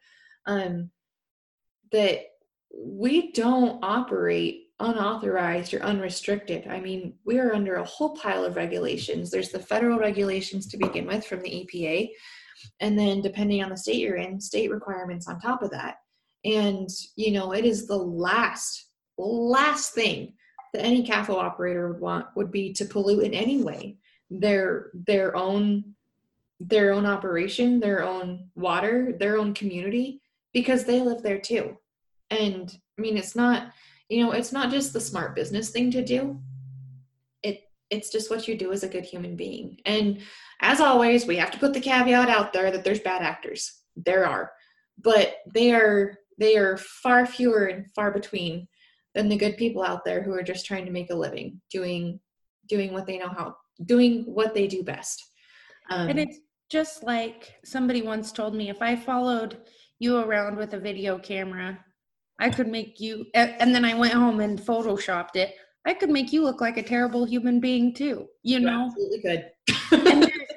um, 0.46 0.90
that 1.92 2.20
we 2.74 3.32
don't 3.32 3.78
operate 3.82 4.66
unauthorized 4.78 5.74
or 5.74 5.82
unrestricted. 5.82 6.66
I 6.68 6.80
mean, 6.80 7.14
we 7.24 7.38
are 7.38 7.54
under 7.54 7.76
a 7.76 7.84
whole 7.84 8.14
pile 8.16 8.44
of 8.44 8.56
regulations. 8.56 9.30
There's 9.30 9.50
the 9.50 9.58
federal 9.58 9.98
regulations 9.98 10.66
to 10.68 10.76
begin 10.76 11.06
with 11.06 11.26
from 11.26 11.40
the 11.40 11.50
EPA. 11.50 12.10
And 12.80 12.98
then, 12.98 13.22
depending 13.22 13.62
on 13.62 13.70
the 13.70 13.76
state 13.76 13.96
you're 13.96 14.16
in, 14.16 14.40
state 14.40 14.70
requirements 14.70 15.28
on 15.28 15.40
top 15.40 15.62
of 15.62 15.70
that. 15.70 15.96
And, 16.44 16.88
you 17.16 17.32
know, 17.32 17.52
it 17.52 17.64
is 17.64 17.86
the 17.86 17.96
last, 17.96 18.88
last 19.18 19.94
thing 19.94 20.34
that 20.72 20.84
any 20.84 21.04
CAFO 21.04 21.34
operator 21.34 21.88
would 21.88 22.00
want 22.00 22.26
would 22.36 22.50
be 22.50 22.72
to 22.74 22.84
pollute 22.84 23.24
in 23.24 23.34
any 23.34 23.62
way 23.62 23.96
their 24.30 24.90
their 24.94 25.36
own 25.36 25.94
their 26.58 26.92
own 26.92 27.04
operation, 27.04 27.80
their 27.80 28.02
own 28.02 28.48
water, 28.54 29.14
their 29.18 29.36
own 29.36 29.52
community, 29.52 30.22
because 30.54 30.84
they 30.84 31.00
live 31.00 31.22
there 31.22 31.38
too. 31.38 31.76
And 32.30 32.74
I 32.98 33.02
mean, 33.02 33.18
it's 33.18 33.36
not, 33.36 33.72
you 34.08 34.24
know, 34.24 34.32
it's 34.32 34.52
not 34.52 34.70
just 34.70 34.92
the 34.92 35.00
smart 35.00 35.34
business 35.34 35.70
thing 35.70 35.90
to 35.90 36.04
do. 36.04 36.40
It 37.42 37.64
it's 37.90 38.10
just 38.10 38.30
what 38.30 38.48
you 38.48 38.56
do 38.56 38.72
as 38.72 38.82
a 38.82 38.88
good 38.88 39.04
human 39.04 39.36
being. 39.36 39.80
And 39.84 40.20
as 40.60 40.80
always, 40.80 41.26
we 41.26 41.36
have 41.36 41.50
to 41.52 41.58
put 41.58 41.74
the 41.74 41.80
caveat 41.80 42.28
out 42.28 42.52
there 42.52 42.70
that 42.70 42.84
there's 42.84 43.00
bad 43.00 43.22
actors. 43.22 43.80
There 43.96 44.26
are, 44.26 44.52
but 44.98 45.36
they 45.52 45.72
are 45.72 46.18
they 46.38 46.56
are 46.56 46.76
far 46.76 47.26
fewer 47.26 47.66
and 47.66 47.86
far 47.94 48.10
between 48.10 48.66
than 49.14 49.28
the 49.28 49.36
good 49.36 49.56
people 49.56 49.82
out 49.82 50.04
there 50.04 50.22
who 50.22 50.32
are 50.32 50.42
just 50.42 50.66
trying 50.66 50.84
to 50.84 50.92
make 50.92 51.10
a 51.10 51.14
living 51.14 51.60
doing 51.70 52.20
doing 52.68 52.92
what 52.92 53.06
they 53.06 53.18
know 53.18 53.28
how 53.28 53.54
doing 53.84 54.24
what 54.24 54.54
they 54.54 54.66
do 54.66 54.82
best. 54.82 55.22
Um, 55.90 56.08
and 56.08 56.18
it's 56.18 56.38
just 56.70 57.02
like 57.02 57.54
somebody 57.64 58.02
once 58.02 58.32
told 58.32 58.54
me 58.54 58.68
if 58.68 58.82
i 58.82 58.96
followed 58.96 59.58
you 59.98 60.18
around 60.18 60.56
with 60.56 60.74
a 60.74 60.78
video 60.78 61.18
camera 61.18 61.78
i 62.40 62.50
could 62.50 62.68
make 62.68 62.98
you 63.00 63.24
and 63.34 63.74
then 63.74 63.84
i 63.84 63.94
went 63.94 64.12
home 64.12 64.40
and 64.40 64.60
photoshopped 64.60 65.36
it 65.36 65.54
i 65.86 65.94
could 65.94 66.10
make 66.10 66.32
you 66.32 66.42
look 66.42 66.60
like 66.60 66.76
a 66.76 66.82
terrible 66.82 67.24
human 67.24 67.60
being 67.60 67.94
too 67.94 68.26
you 68.42 68.60
know? 68.60 68.86
absolutely 68.86 69.20
good. 69.20 69.44
And, 69.92 70.22
there's, 70.22 70.48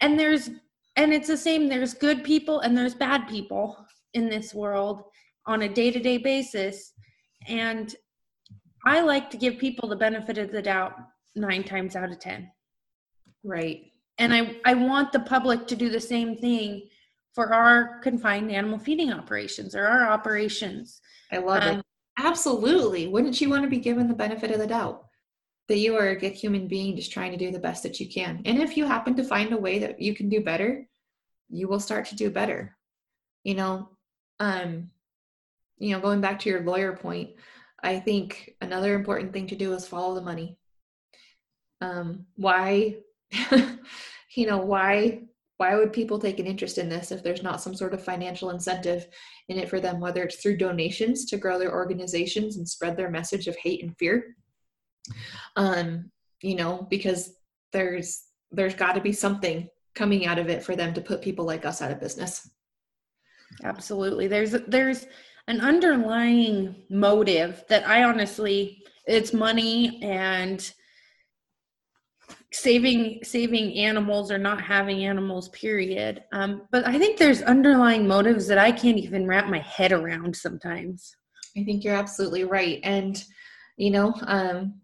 and 0.00 0.20
there's 0.20 0.50
and 0.96 1.12
it's 1.12 1.28
the 1.28 1.36
same 1.36 1.68
there's 1.68 1.94
good 1.94 2.24
people 2.24 2.60
and 2.60 2.76
there's 2.76 2.94
bad 2.94 3.28
people 3.28 3.76
in 4.14 4.28
this 4.28 4.54
world 4.54 5.04
on 5.48 5.62
a 5.62 5.68
day-to-day 5.68 6.18
basis 6.18 6.92
and 7.48 7.96
I 8.86 9.00
like 9.00 9.30
to 9.30 9.36
give 9.36 9.58
people 9.58 9.88
the 9.88 9.96
benefit 9.96 10.38
of 10.38 10.52
the 10.52 10.62
doubt 10.62 10.94
nine 11.34 11.64
times 11.64 11.96
out 11.96 12.10
of 12.10 12.18
10. 12.20 12.50
Right. 13.42 13.92
And 14.18 14.32
I, 14.34 14.56
I 14.64 14.74
want 14.74 15.12
the 15.12 15.20
public 15.20 15.66
to 15.68 15.76
do 15.76 15.88
the 15.88 16.00
same 16.00 16.36
thing 16.36 16.88
for 17.34 17.52
our 17.52 18.00
confined 18.00 18.50
animal 18.50 18.78
feeding 18.78 19.12
operations 19.12 19.74
or 19.74 19.86
our 19.86 20.08
operations. 20.08 21.00
I 21.32 21.38
love 21.38 21.62
um, 21.62 21.78
it. 21.78 21.84
Absolutely. 22.18 23.06
Wouldn't 23.06 23.40
you 23.40 23.48
want 23.48 23.62
to 23.62 23.70
be 23.70 23.78
given 23.78 24.08
the 24.08 24.14
benefit 24.14 24.50
of 24.50 24.58
the 24.58 24.66
doubt 24.66 25.04
that 25.68 25.78
you 25.78 25.96
are 25.96 26.08
a 26.08 26.18
good 26.18 26.32
human 26.32 26.66
being 26.66 26.96
just 26.96 27.12
trying 27.12 27.30
to 27.30 27.38
do 27.38 27.52
the 27.52 27.58
best 27.58 27.82
that 27.84 28.00
you 28.00 28.08
can? 28.08 28.42
And 28.44 28.60
if 28.60 28.76
you 28.76 28.86
happen 28.86 29.14
to 29.16 29.24
find 29.24 29.52
a 29.52 29.56
way 29.56 29.78
that 29.78 30.00
you 30.00 30.14
can 30.14 30.28
do 30.28 30.40
better, 30.40 30.88
you 31.48 31.68
will 31.68 31.80
start 31.80 32.06
to 32.06 32.16
do 32.16 32.30
better. 32.30 32.76
You 33.44 33.54
know, 33.54 33.90
um, 34.40 34.90
you 35.78 35.92
know, 35.92 36.00
going 36.00 36.20
back 36.20 36.38
to 36.40 36.48
your 36.48 36.62
lawyer 36.62 36.96
point, 36.96 37.30
I 37.82 38.00
think 38.00 38.54
another 38.60 38.94
important 38.94 39.32
thing 39.32 39.46
to 39.48 39.56
do 39.56 39.72
is 39.72 39.86
follow 39.86 40.14
the 40.14 40.20
money. 40.20 40.58
Um, 41.80 42.26
why, 42.36 42.96
you 44.34 44.46
know, 44.46 44.58
why 44.58 45.22
why 45.58 45.74
would 45.74 45.92
people 45.92 46.20
take 46.20 46.38
an 46.38 46.46
interest 46.46 46.78
in 46.78 46.88
this 46.88 47.10
if 47.10 47.22
there's 47.22 47.42
not 47.42 47.60
some 47.60 47.74
sort 47.74 47.92
of 47.92 48.02
financial 48.02 48.50
incentive 48.50 49.08
in 49.48 49.58
it 49.58 49.68
for 49.68 49.80
them, 49.80 49.98
whether 49.98 50.22
it's 50.22 50.36
through 50.36 50.56
donations 50.56 51.24
to 51.26 51.36
grow 51.36 51.58
their 51.58 51.74
organizations 51.74 52.56
and 52.56 52.68
spread 52.68 52.96
their 52.96 53.10
message 53.10 53.48
of 53.48 53.56
hate 53.56 53.82
and 53.82 53.96
fear? 53.98 54.36
Um, 55.56 56.12
you 56.42 56.54
know, 56.54 56.86
because 56.88 57.34
there's 57.72 58.24
there's 58.52 58.74
got 58.74 58.92
to 58.92 59.00
be 59.00 59.12
something 59.12 59.68
coming 59.94 60.26
out 60.26 60.38
of 60.38 60.48
it 60.48 60.62
for 60.62 60.76
them 60.76 60.94
to 60.94 61.00
put 61.00 61.22
people 61.22 61.44
like 61.44 61.64
us 61.64 61.82
out 61.82 61.90
of 61.90 62.00
business. 62.00 62.48
Absolutely. 63.64 64.28
There's 64.28 64.52
there's 64.68 65.06
an 65.48 65.62
underlying 65.62 66.76
motive 66.90 67.64
that 67.68 67.88
I 67.88 68.04
honestly 68.04 68.84
it's 69.06 69.32
money 69.32 70.00
and 70.02 70.70
saving 72.52 73.20
saving 73.24 73.74
animals 73.78 74.30
or 74.30 74.38
not 74.38 74.60
having 74.60 75.04
animals 75.04 75.48
period. 75.48 76.22
Um, 76.32 76.62
but 76.70 76.86
i 76.86 76.98
think 76.98 77.18
there's 77.18 77.42
underlying 77.42 78.06
motives 78.06 78.46
that 78.46 78.58
i 78.58 78.70
can't 78.70 78.98
even 78.98 79.26
wrap 79.26 79.48
my 79.48 79.60
head 79.60 79.92
around 79.92 80.36
sometimes. 80.36 81.16
I 81.56 81.64
think 81.64 81.82
you're 81.82 81.94
absolutely 81.94 82.44
right. 82.44 82.80
And 82.84 83.22
you 83.78 83.90
know 83.90 84.14
um, 84.22 84.74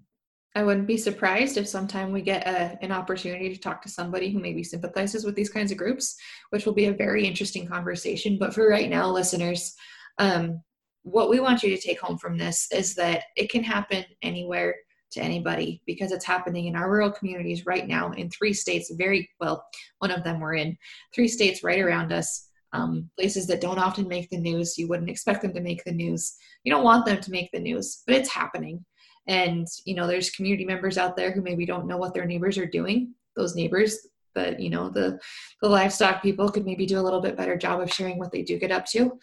i 0.55 0.63
wouldn't 0.63 0.87
be 0.87 0.97
surprised 0.97 1.57
if 1.57 1.69
sometime 1.69 2.13
we 2.13 2.23
get 2.23 2.47
a, 2.47 2.79
an 2.83 2.93
opportunity 2.93 3.53
to 3.53 3.61
talk 3.61 3.83
to 3.83 3.89
somebody 3.89 4.31
who 4.31 4.39
maybe 4.39 4.63
sympathizes 4.63 5.25
with 5.25 5.35
these 5.35 5.51
kinds 5.51 5.71
of 5.73 5.79
groups 5.79 6.17
which 6.51 6.65
will 6.65 6.75
be 6.75 6.87
a 6.87 6.95
very 6.95 7.27
interesting 7.27 7.67
conversation. 7.67 8.39
But 8.39 8.55
for 8.55 8.67
right 8.69 8.89
now 8.89 9.11
listeners 9.11 9.75
um, 10.19 10.63
what 11.03 11.29
we 11.29 11.41
want 11.41 11.63
you 11.63 11.75
to 11.75 11.81
take 11.81 12.01
home 12.01 12.19
from 12.19 12.39
this 12.39 12.69
is 12.73 12.95
that 12.95 13.25
it 13.37 13.51
can 13.51 13.63
happen 13.63 14.05
anywhere 14.23 14.75
to 15.13 15.21
anybody 15.23 15.81
because 15.87 16.13
it's 16.13 16.25
happening 16.25 16.67
in 16.67 16.77
our 16.77 16.91
rural 16.91 17.11
communities 17.11 17.67
right 17.67 17.87
now 17.87 18.11
in 18.13 18.29
three 18.31 18.53
states 18.53 18.91
very 18.97 19.29
well 19.39 19.65
one 19.99 20.11
of 20.11 20.25
them 20.25 20.41
we're 20.41 20.55
in 20.55 20.77
three 21.15 21.29
states 21.29 21.63
right 21.63 21.81
around 21.81 22.13
us 22.13 22.49
um, 22.73 23.09
places 23.17 23.47
that 23.47 23.61
don't 23.61 23.79
often 23.79 24.09
make 24.09 24.29
the 24.31 24.39
news 24.39 24.77
you 24.77 24.89
wouldn't 24.89 25.11
expect 25.11 25.43
them 25.43 25.53
to 25.55 25.61
make 25.61 25.85
the 25.85 25.93
news 25.93 26.35
you 26.65 26.73
don't 26.73 26.83
want 26.83 27.07
them 27.07 27.21
to 27.21 27.31
make 27.31 27.51
the 27.53 27.61
news 27.61 28.03
but 28.07 28.17
it's 28.17 28.31
happening 28.31 28.85
And, 29.27 29.67
you 29.85 29.95
know, 29.95 30.07
there's 30.07 30.31
community 30.31 30.65
members 30.65 30.99
out 30.99 31.17
there 31.17 31.33
who 31.33 31.41
maybe 31.41 31.67
don't 31.67 31.87
know 31.87 31.97
what 31.97 32.15
their 32.15 32.27
neighbors 32.27 32.59
are 32.59 32.67
doing. 32.67 33.15
Those 33.37 33.55
neighbors 33.55 33.99
that, 34.35 34.61
you 34.61 34.71
know, 34.71 34.91
the, 34.91 35.19
the 35.63 35.69
livestock 35.69 36.23
people 36.23 36.51
could 36.51 36.67
maybe 36.67 36.87
do 36.87 36.99
a 36.99 37.03
little 37.03 37.21
bit 37.21 37.37
better 37.37 37.57
job 37.57 37.81
of 37.81 37.93
sharing 37.93 38.19
what 38.19 38.33
they 38.33 38.43
do 38.43 38.59
get 38.59 38.73
up 38.73 38.85
to. 38.87 39.19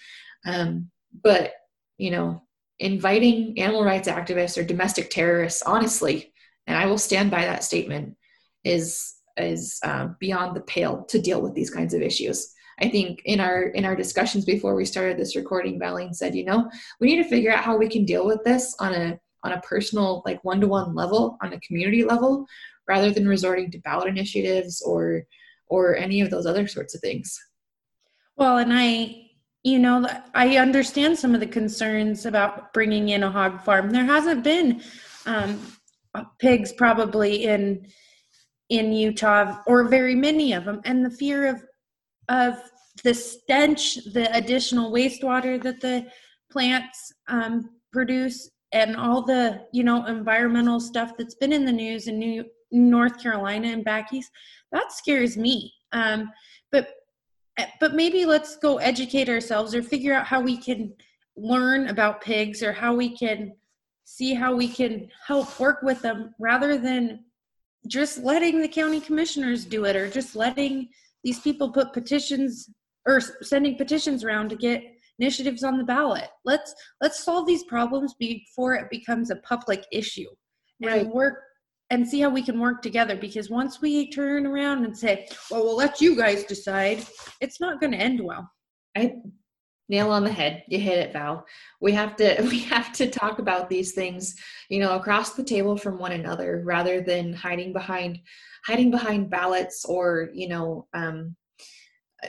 Um, 0.46 0.90
but, 1.24 1.54
you 1.98 2.12
know, 2.12 2.44
inviting 2.80 3.60
animal 3.60 3.84
rights 3.84 4.08
activists 4.08 4.58
or 4.58 4.64
domestic 4.64 5.10
terrorists, 5.10 5.62
honestly, 5.62 6.34
and 6.68 6.78
I 6.78 6.86
will 6.86 6.98
stand 6.98 7.32
by 7.32 7.42
that 7.42 7.64
statement, 7.64 8.16
is 8.64 9.16
is 9.38 9.80
uh, 9.84 10.10
beyond 10.20 10.56
the 10.56 10.62
pale 10.62 11.04
to 11.06 11.22
deal 11.22 11.42
with 11.42 11.54
these 11.54 11.70
kinds 11.70 11.94
of 11.94 12.02
issues. 12.02 12.54
I 12.80 12.90
think 12.90 13.22
in 13.26 13.40
our 13.40 13.64
in 13.70 13.86
our 13.86 13.96
discussions 13.96 14.46
before 14.46 14.76
we 14.76 14.86
started 14.86 15.18
this 15.18 15.36
recording, 15.36 15.80
Valene 15.80 16.16
said, 16.16 16.36
you 16.36 16.46
know, 16.46 16.70
we 17.00 17.08
need 17.08 17.22
to 17.24 17.30
figure 17.30 17.52
out 17.52 17.64
how 17.64 17.78
we 17.78 17.88
can 17.88 18.06
deal 18.06 18.26
with 18.26 18.44
this 18.44 18.76
on 18.80 18.94
a 18.94 19.20
on 19.44 19.54
a 19.54 19.62
personal, 19.62 20.22
like 20.26 20.44
one 20.44 20.62
to 20.62 20.68
one 20.68 20.94
level, 20.96 21.38
on 21.42 21.54
a 21.54 21.60
community 21.62 22.04
level, 22.04 22.46
rather 22.88 23.12
than 23.12 23.28
resorting 23.28 23.72
to 23.72 23.80
ballot 23.80 24.08
initiatives 24.08 24.82
or 24.82 25.24
or 25.68 25.96
any 25.96 26.22
of 26.22 26.30
those 26.30 26.46
other 26.46 26.68
sorts 26.68 26.96
of 26.96 27.02
things. 27.02 27.40
Well, 28.36 28.58
and 28.58 28.74
I, 28.74 29.30
you 29.64 29.78
know, 29.78 30.08
I 30.34 30.58
understand 30.58 31.18
some 31.20 31.34
of 31.36 31.40
the 31.40 31.48
concerns 31.48 32.26
about 32.26 32.74
bringing 32.74 33.10
in 33.10 33.24
a 33.24 33.30
hog 33.30 33.62
farm. 33.62 33.92
There 33.92 34.06
hasn't 34.06 34.44
been 34.44 34.82
um, 35.26 35.60
pigs 36.40 36.74
probably 36.74 37.46
in 37.46 37.88
in 38.70 38.94
Utah, 38.94 39.58
or 39.68 39.90
very 39.90 40.16
many 40.16 40.54
of 40.54 40.64
them, 40.64 40.82
and 40.86 41.06
the 41.06 41.12
fear 41.12 41.46
of 41.48 41.62
of 42.30 42.56
the 43.04 43.14
stench, 43.14 43.96
the 44.14 44.34
additional 44.36 44.92
wastewater 44.92 45.62
that 45.62 45.82
the 45.82 46.08
plants 46.52 47.12
um, 47.28 47.70
produce, 47.92 48.50
and 48.72 48.96
all 48.96 49.22
the 49.22 49.62
you 49.74 49.84
know 49.84 50.06
environmental 50.06 50.80
stuff 50.80 51.12
that's 51.18 51.36
been 51.36 51.54
in 51.54 51.66
the 51.66 51.72
news 51.72 52.08
in 52.08 52.18
New 52.18 52.46
North 52.72 53.22
Carolina 53.22 53.68
and 53.68 53.84
back 53.84 54.12
east, 54.14 54.32
that 54.72 54.92
scares 54.92 55.38
me. 55.38 55.74
Um, 55.92 56.32
but 57.58 57.70
but 57.80 57.94
maybe 57.94 58.26
let's 58.26 58.56
go 58.58 58.78
educate 58.78 59.30
ourselves 59.30 59.74
or 59.76 59.84
figure 59.84 60.14
out 60.14 60.26
how 60.26 60.42
we 60.42 60.58
can 60.58 60.94
learn 61.36 61.88
about 61.88 62.22
pigs 62.22 62.62
or 62.62 62.72
how 62.72 62.94
we 62.94 63.16
can 63.16 63.54
see 64.04 64.34
how 64.34 64.56
we 64.56 64.68
can 64.68 65.10
help 65.26 65.60
work 65.60 65.82
with 65.82 66.02
them 66.02 66.34
rather 66.40 66.78
than 66.78 67.24
just 67.88 68.20
letting 68.20 68.62
the 68.62 68.68
county 68.68 69.00
commissioners 69.00 69.66
do 69.66 69.86
it 69.86 69.96
or 69.96 70.10
just 70.10 70.36
letting 70.36 70.90
these 71.24 71.40
people 71.40 71.72
put 71.72 71.94
petitions 71.94 72.70
or 73.08 73.20
sending 73.42 73.76
petitions 73.78 74.24
around 74.24 74.50
to 74.50 74.56
get 74.56 74.84
initiatives 75.20 75.64
on 75.64 75.78
the 75.78 75.84
ballot 75.84 76.30
let's 76.46 76.74
let's 77.00 77.24
solve 77.24 77.48
these 77.48 77.64
problems 77.64 78.14
before 78.20 78.76
it 78.76 78.90
becomes 78.90 79.30
a 79.30 79.36
public 79.38 79.86
issue 79.92 80.28
right. 80.84 81.04
and 81.04 81.12
work 81.12 81.40
and 81.92 82.08
see 82.08 82.22
how 82.22 82.30
we 82.30 82.42
can 82.42 82.60
work 82.60 82.82
together 82.82 83.16
because 83.18 83.50
once 83.50 83.82
we 83.82 84.10
turn 84.10 84.48
around 84.48 84.86
and 84.86 84.98
say 84.98 85.28
well 85.52 85.64
we'll 85.64 85.76
let 85.76 86.02
you 86.02 86.16
guys 86.16 86.46
decide 86.46 87.06
it's 87.42 87.60
not 87.60 87.80
going 87.80 87.92
to 87.92 87.98
end 87.98 88.20
well. 88.20 88.50
I 88.98 89.16
nail 89.90 90.10
on 90.10 90.24
the 90.24 90.32
head 90.32 90.64
you 90.68 90.80
hit 90.80 90.98
it 90.98 91.14
val. 91.14 91.46
We 91.82 91.92
have 91.92 92.16
to 92.16 92.42
we 92.50 92.60
have 92.62 92.92
to 92.94 93.10
talk 93.10 93.40
about 93.40 93.70
these 93.70 93.92
things 93.92 94.36
you 94.70 94.80
know 94.80 94.96
across 94.96 95.34
the 95.34 95.44
table 95.44 95.78
from 95.78 96.00
one 96.00 96.14
another 96.14 96.64
rather 96.66 97.02
than 97.02 97.34
hiding 97.34 97.74
behind 97.74 98.20
hiding 98.66 98.90
behind 98.90 99.30
ballots 99.30 99.86
or 99.86 100.30
you 100.34 100.48
know 100.48 100.88
um, 100.94 101.36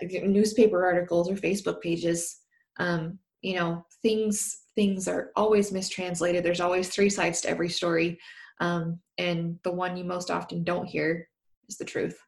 newspaper 0.02 0.84
articles 0.84 1.30
or 1.30 1.34
facebook 1.34 1.80
pages. 1.80 2.40
Um, 2.78 3.18
you 3.42 3.56
know 3.56 3.84
things 4.02 4.58
things 4.74 5.06
are 5.06 5.30
always 5.36 5.70
mistranslated. 5.70 6.42
There's 6.42 6.60
always 6.60 6.88
three 6.88 7.10
sides 7.10 7.42
to 7.42 7.50
every 7.50 7.68
story 7.68 8.18
um, 8.60 8.98
and 9.18 9.58
the 9.64 9.72
one 9.72 9.96
you 9.96 10.04
most 10.04 10.30
often 10.30 10.64
don't 10.64 10.86
hear 10.86 11.28
is 11.68 11.76
the 11.76 11.84
truth 11.84 12.18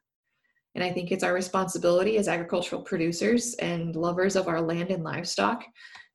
and 0.75 0.83
I 0.83 0.91
think 0.91 1.11
it's 1.11 1.23
our 1.23 1.33
responsibility 1.33 2.17
as 2.17 2.27
agricultural 2.27 2.81
producers 2.81 3.55
and 3.55 3.95
lovers 3.95 4.35
of 4.35 4.49
our 4.49 4.61
land 4.61 4.91
and 4.91 5.03
livestock 5.03 5.63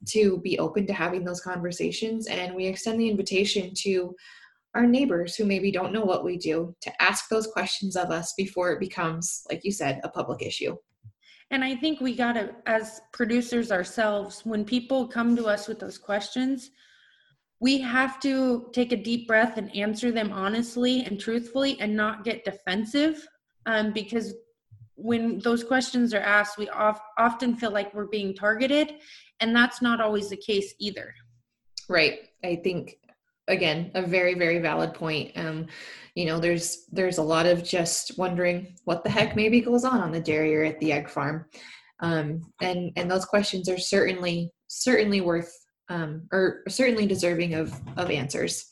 to 0.08 0.38
be 0.38 0.58
open 0.58 0.86
to 0.86 0.92
having 0.92 1.24
those 1.24 1.40
conversations. 1.40 2.26
And 2.26 2.54
we 2.54 2.66
extend 2.66 3.00
the 3.00 3.08
invitation 3.08 3.72
to 3.78 4.14
our 4.74 4.86
neighbors 4.86 5.34
who 5.34 5.46
maybe 5.46 5.72
don't 5.72 5.92
know 5.92 6.04
what 6.04 6.24
we 6.24 6.36
do 6.36 6.76
to 6.82 7.02
ask 7.02 7.28
those 7.28 7.46
questions 7.46 7.96
of 7.96 8.10
us 8.10 8.34
before 8.36 8.70
it 8.72 8.80
becomes, 8.80 9.42
like 9.50 9.64
you 9.64 9.72
said, 9.72 9.98
a 10.04 10.10
public 10.10 10.42
issue. 10.42 10.76
And 11.50 11.64
I 11.64 11.74
think 11.74 12.00
we 12.00 12.14
got 12.14 12.34
to, 12.34 12.54
as 12.66 13.00
producers 13.12 13.72
ourselves, 13.72 14.42
when 14.44 14.64
people 14.64 15.08
come 15.08 15.34
to 15.36 15.46
us 15.46 15.66
with 15.66 15.80
those 15.80 15.98
questions, 15.98 16.70
we 17.60 17.78
have 17.78 18.18
to 18.20 18.68
take 18.72 18.92
a 18.92 18.96
deep 18.96 19.28
breath 19.28 19.58
and 19.58 19.74
answer 19.76 20.10
them 20.10 20.32
honestly 20.32 21.02
and 21.04 21.20
truthfully 21.20 21.78
and 21.78 21.94
not 21.94 22.24
get 22.24 22.44
defensive 22.44 23.26
um, 23.66 23.92
because 23.92 24.34
when 24.94 25.38
those 25.40 25.62
questions 25.62 26.12
are 26.12 26.20
asked, 26.20 26.58
we 26.58 26.68
of, 26.70 27.00
often 27.18 27.56
feel 27.56 27.70
like 27.70 27.92
we're 27.94 28.06
being 28.06 28.34
targeted, 28.34 28.94
and 29.40 29.54
that's 29.54 29.80
not 29.80 30.00
always 30.00 30.28
the 30.28 30.36
case 30.36 30.74
either. 30.78 31.14
Right. 31.88 32.28
I 32.44 32.56
think 32.56 32.96
again 33.48 33.90
a 33.94 34.02
very 34.02 34.34
very 34.34 34.58
valid 34.58 34.94
point. 34.94 35.32
Um, 35.36 35.66
you 36.14 36.26
know, 36.26 36.38
there's 36.38 36.86
there's 36.92 37.18
a 37.18 37.22
lot 37.22 37.46
of 37.46 37.64
just 37.64 38.16
wondering 38.18 38.76
what 38.84 39.02
the 39.02 39.10
heck 39.10 39.36
maybe 39.36 39.60
goes 39.60 39.84
on 39.84 40.00
on 40.00 40.12
the 40.12 40.20
dairy 40.20 40.54
or 40.54 40.64
at 40.64 40.78
the 40.80 40.92
egg 40.92 41.08
farm, 41.08 41.46
um, 42.00 42.52
and 42.60 42.92
and 42.96 43.10
those 43.10 43.24
questions 43.24 43.68
are 43.68 43.78
certainly 43.78 44.52
certainly 44.68 45.20
worth 45.20 45.52
um, 45.90 46.22
or 46.32 46.62
certainly 46.68 47.06
deserving 47.06 47.54
of 47.54 47.78
of 47.98 48.10
answers. 48.10 48.66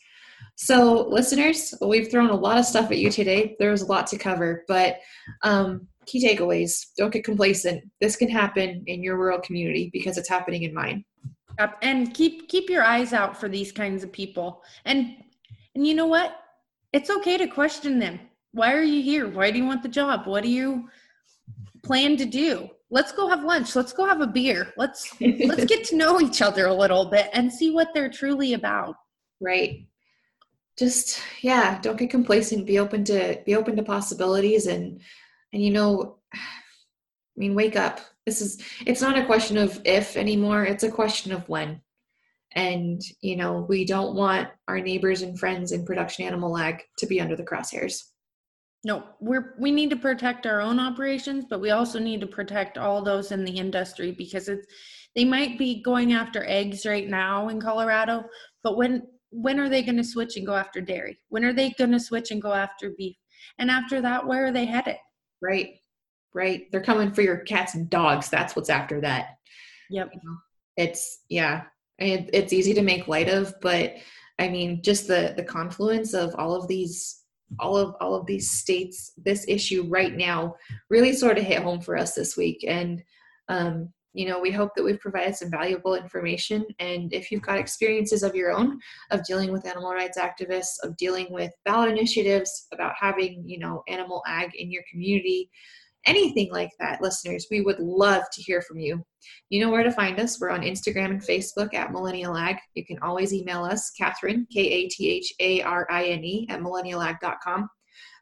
So, 0.54 1.06
listeners, 1.08 1.74
we've 1.80 2.10
thrown 2.10 2.30
a 2.30 2.34
lot 2.34 2.58
of 2.58 2.64
stuff 2.64 2.90
at 2.90 2.98
you 2.98 3.10
today. 3.10 3.54
There 3.58 3.70
was 3.70 3.82
a 3.82 3.86
lot 3.86 4.06
to 4.08 4.18
cover, 4.18 4.64
but 4.66 4.96
um, 5.42 5.86
key 6.06 6.26
takeaways 6.26 6.86
don't 6.96 7.12
get 7.12 7.24
complacent. 7.24 7.84
This 8.00 8.16
can 8.16 8.28
happen 8.28 8.82
in 8.86 9.02
your 9.02 9.16
rural 9.16 9.40
community 9.40 9.90
because 9.92 10.18
it's 10.18 10.28
happening 10.28 10.62
in 10.62 10.74
mine. 10.74 11.04
Yep. 11.58 11.78
and 11.82 12.14
keep 12.14 12.48
keep 12.48 12.70
your 12.70 12.84
eyes 12.84 13.12
out 13.12 13.36
for 13.38 13.48
these 13.48 13.72
kinds 13.72 14.04
of 14.04 14.12
people. 14.12 14.62
And 14.84 15.16
and 15.74 15.86
you 15.86 15.94
know 15.94 16.06
what? 16.06 16.36
It's 16.92 17.10
okay 17.10 17.36
to 17.36 17.46
question 17.46 17.98
them. 17.98 18.20
Why 18.52 18.72
are 18.72 18.82
you 18.82 19.02
here? 19.02 19.28
Why 19.28 19.50
do 19.50 19.58
you 19.58 19.66
want 19.66 19.82
the 19.82 19.88
job? 19.88 20.26
What 20.26 20.42
do 20.42 20.50
you 20.50 20.88
plan 21.82 22.16
to 22.16 22.24
do 22.24 22.70
let's 22.90 23.12
go 23.12 23.28
have 23.28 23.44
lunch. 23.44 23.76
Let's 23.76 23.92
go 23.92 24.06
have 24.06 24.20
a 24.20 24.26
beer. 24.26 24.72
Let's 24.76 25.14
let's 25.20 25.64
get 25.66 25.84
to 25.86 25.96
know 25.96 26.20
each 26.20 26.42
other 26.42 26.66
a 26.66 26.74
little 26.74 27.06
bit 27.06 27.30
and 27.32 27.52
see 27.52 27.70
what 27.70 27.88
they're 27.94 28.10
truly 28.10 28.54
about. 28.54 28.96
Right. 29.40 29.86
Just 30.78 31.20
yeah 31.42 31.80
don't 31.80 31.98
get 31.98 32.10
complacent. 32.10 32.66
Be 32.66 32.78
open 32.78 33.04
to 33.04 33.40
be 33.44 33.54
open 33.54 33.76
to 33.76 33.82
possibilities 33.82 34.66
and 34.66 35.00
and 35.52 35.62
you 35.62 35.70
know 35.70 36.18
i 36.34 36.38
mean 37.36 37.54
wake 37.54 37.76
up. 37.76 38.00
This 38.26 38.40
is 38.40 38.62
it's 38.86 39.00
not 39.00 39.18
a 39.18 39.26
question 39.26 39.56
of 39.56 39.80
if 39.84 40.16
anymore. 40.16 40.64
It's 40.64 40.84
a 40.84 40.90
question 40.90 41.32
of 41.32 41.48
when. 41.48 41.80
And 42.52 43.02
you 43.20 43.36
know 43.36 43.66
we 43.68 43.84
don't 43.84 44.14
want 44.14 44.48
our 44.66 44.80
neighbors 44.80 45.22
and 45.22 45.38
friends 45.38 45.72
in 45.72 45.84
production 45.84 46.24
animal 46.24 46.56
ag 46.56 46.82
to 46.98 47.06
be 47.06 47.20
under 47.20 47.36
the 47.36 47.44
crosshairs 47.44 48.02
no 48.84 49.04
we're 49.20 49.54
we 49.58 49.70
need 49.70 49.90
to 49.90 49.96
protect 49.96 50.46
our 50.46 50.60
own 50.60 50.78
operations 50.78 51.44
but 51.48 51.60
we 51.60 51.70
also 51.70 51.98
need 51.98 52.20
to 52.20 52.26
protect 52.26 52.78
all 52.78 53.02
those 53.02 53.32
in 53.32 53.44
the 53.44 53.58
industry 53.58 54.12
because 54.12 54.48
it's 54.48 54.66
they 55.16 55.24
might 55.24 55.58
be 55.58 55.82
going 55.82 56.12
after 56.12 56.44
eggs 56.46 56.86
right 56.86 57.08
now 57.08 57.48
in 57.48 57.60
colorado 57.60 58.24
but 58.62 58.76
when 58.76 59.02
when 59.30 59.58
are 59.58 59.68
they 59.68 59.82
going 59.82 59.96
to 59.96 60.04
switch 60.04 60.36
and 60.36 60.46
go 60.46 60.54
after 60.54 60.80
dairy 60.80 61.18
when 61.28 61.44
are 61.44 61.52
they 61.52 61.70
going 61.70 61.92
to 61.92 62.00
switch 62.00 62.30
and 62.30 62.40
go 62.40 62.52
after 62.52 62.90
beef 62.96 63.16
and 63.58 63.70
after 63.70 64.00
that 64.00 64.26
where 64.26 64.46
are 64.46 64.52
they 64.52 64.64
headed 64.64 64.96
Right. 65.40 65.74
Right. 66.34 66.70
They're 66.70 66.82
coming 66.82 67.12
for 67.12 67.22
your 67.22 67.38
cats 67.38 67.74
and 67.74 67.88
dogs. 67.88 68.28
That's 68.28 68.54
what's 68.54 68.70
after 68.70 69.00
that. 69.00 69.38
Yep. 69.90 70.10
It's 70.76 71.20
yeah. 71.28 71.64
It, 71.98 72.30
it's 72.32 72.52
easy 72.52 72.74
to 72.74 72.82
make 72.82 73.08
light 73.08 73.28
of, 73.28 73.54
but 73.60 73.94
I 74.38 74.48
mean, 74.48 74.82
just 74.82 75.08
the 75.08 75.34
the 75.36 75.42
confluence 75.42 76.14
of 76.14 76.34
all 76.36 76.54
of 76.54 76.68
these 76.68 77.22
all 77.58 77.76
of 77.76 77.94
all 78.00 78.14
of 78.14 78.26
these 78.26 78.50
states 78.50 79.12
this 79.16 79.44
issue 79.48 79.86
right 79.88 80.16
now 80.16 80.54
really 80.90 81.12
sort 81.12 81.38
of 81.38 81.44
hit 81.44 81.62
home 81.62 81.80
for 81.80 81.96
us 81.96 82.14
this 82.14 82.36
week 82.36 82.64
and 82.66 83.02
um, 83.48 83.90
you 84.14 84.26
know, 84.26 84.40
we 84.40 84.50
hope 84.50 84.74
that 84.74 84.82
we've 84.82 84.98
provided 84.98 85.36
some 85.36 85.50
valuable 85.50 85.94
information. 85.94 86.66
And 86.80 87.12
if 87.12 87.30
you've 87.30 87.42
got 87.42 87.58
experiences 87.58 88.22
of 88.22 88.34
your 88.34 88.50
own 88.50 88.80
of 89.10 89.24
dealing 89.24 89.52
with 89.52 89.66
animal 89.66 89.92
rights 89.92 90.18
activists, 90.18 90.82
of 90.82 90.96
dealing 90.96 91.28
with 91.30 91.52
ballot 91.64 91.90
initiatives, 91.90 92.66
about 92.72 92.94
having, 92.98 93.44
you 93.46 93.58
know, 93.58 93.82
animal 93.86 94.22
ag 94.26 94.50
in 94.56 94.72
your 94.72 94.82
community, 94.90 95.50
anything 96.06 96.50
like 96.52 96.70
that, 96.78 97.00
listeners, 97.00 97.46
we 97.50 97.60
would 97.60 97.78
love 97.78 98.22
to 98.32 98.42
hear 98.42 98.62
from 98.62 98.78
you. 98.78 99.02
You 99.50 99.60
know 99.60 99.70
where 99.70 99.82
to 99.82 99.90
find 99.90 100.18
us. 100.18 100.40
We're 100.40 100.50
on 100.50 100.62
Instagram 100.62 101.10
and 101.10 101.22
Facebook 101.22 101.74
at 101.74 101.92
Millennial 101.92 102.36
Ag. 102.36 102.56
You 102.74 102.84
can 102.84 102.98
always 103.00 103.32
email 103.32 103.64
us, 103.64 103.90
Katharine, 103.90 104.46
K 104.52 104.60
A 104.60 104.88
T 104.88 105.10
H 105.10 105.32
A 105.40 105.62
R 105.62 105.86
I 105.90 106.06
N 106.06 106.24
E, 106.24 106.46
at 106.50 106.60
millennialag.com. 106.60 107.68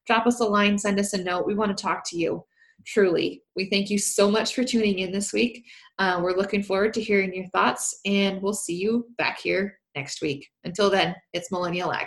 Drop 0.07 0.27
us 0.27 0.41
a 0.41 0.45
line, 0.45 0.79
send 0.79 1.01
us 1.01 1.13
a 1.13 1.23
note. 1.23 1.47
We 1.47 1.55
want 1.55 1.77
to 1.77 1.83
talk 1.83 2.03
to 2.11 2.19
you 2.19 2.45
truly. 2.87 3.43
We 3.57 3.69
thank 3.69 3.91
you 3.91 3.99
so 3.99 4.31
much 4.31 4.55
for 4.55 4.65
tuning 4.65 5.01
in 5.01 5.13
this 5.13 5.33
week. 5.33 5.65
Uh, 5.99 6.21
we're 6.23 6.37
looking 6.37 6.63
forward 6.63 6.95
to 6.95 7.03
hearing 7.03 7.35
your 7.35 7.49
thoughts, 7.49 7.99
and 8.05 8.41
we'll 8.41 8.55
see 8.55 8.77
you 8.77 9.07
back 9.19 9.41
here 9.41 9.79
next 9.95 10.23
week. 10.23 10.47
Until 10.65 10.91
then, 10.91 11.15
it's 11.33 11.51
Millennial 11.51 11.93
Ag. 11.93 12.07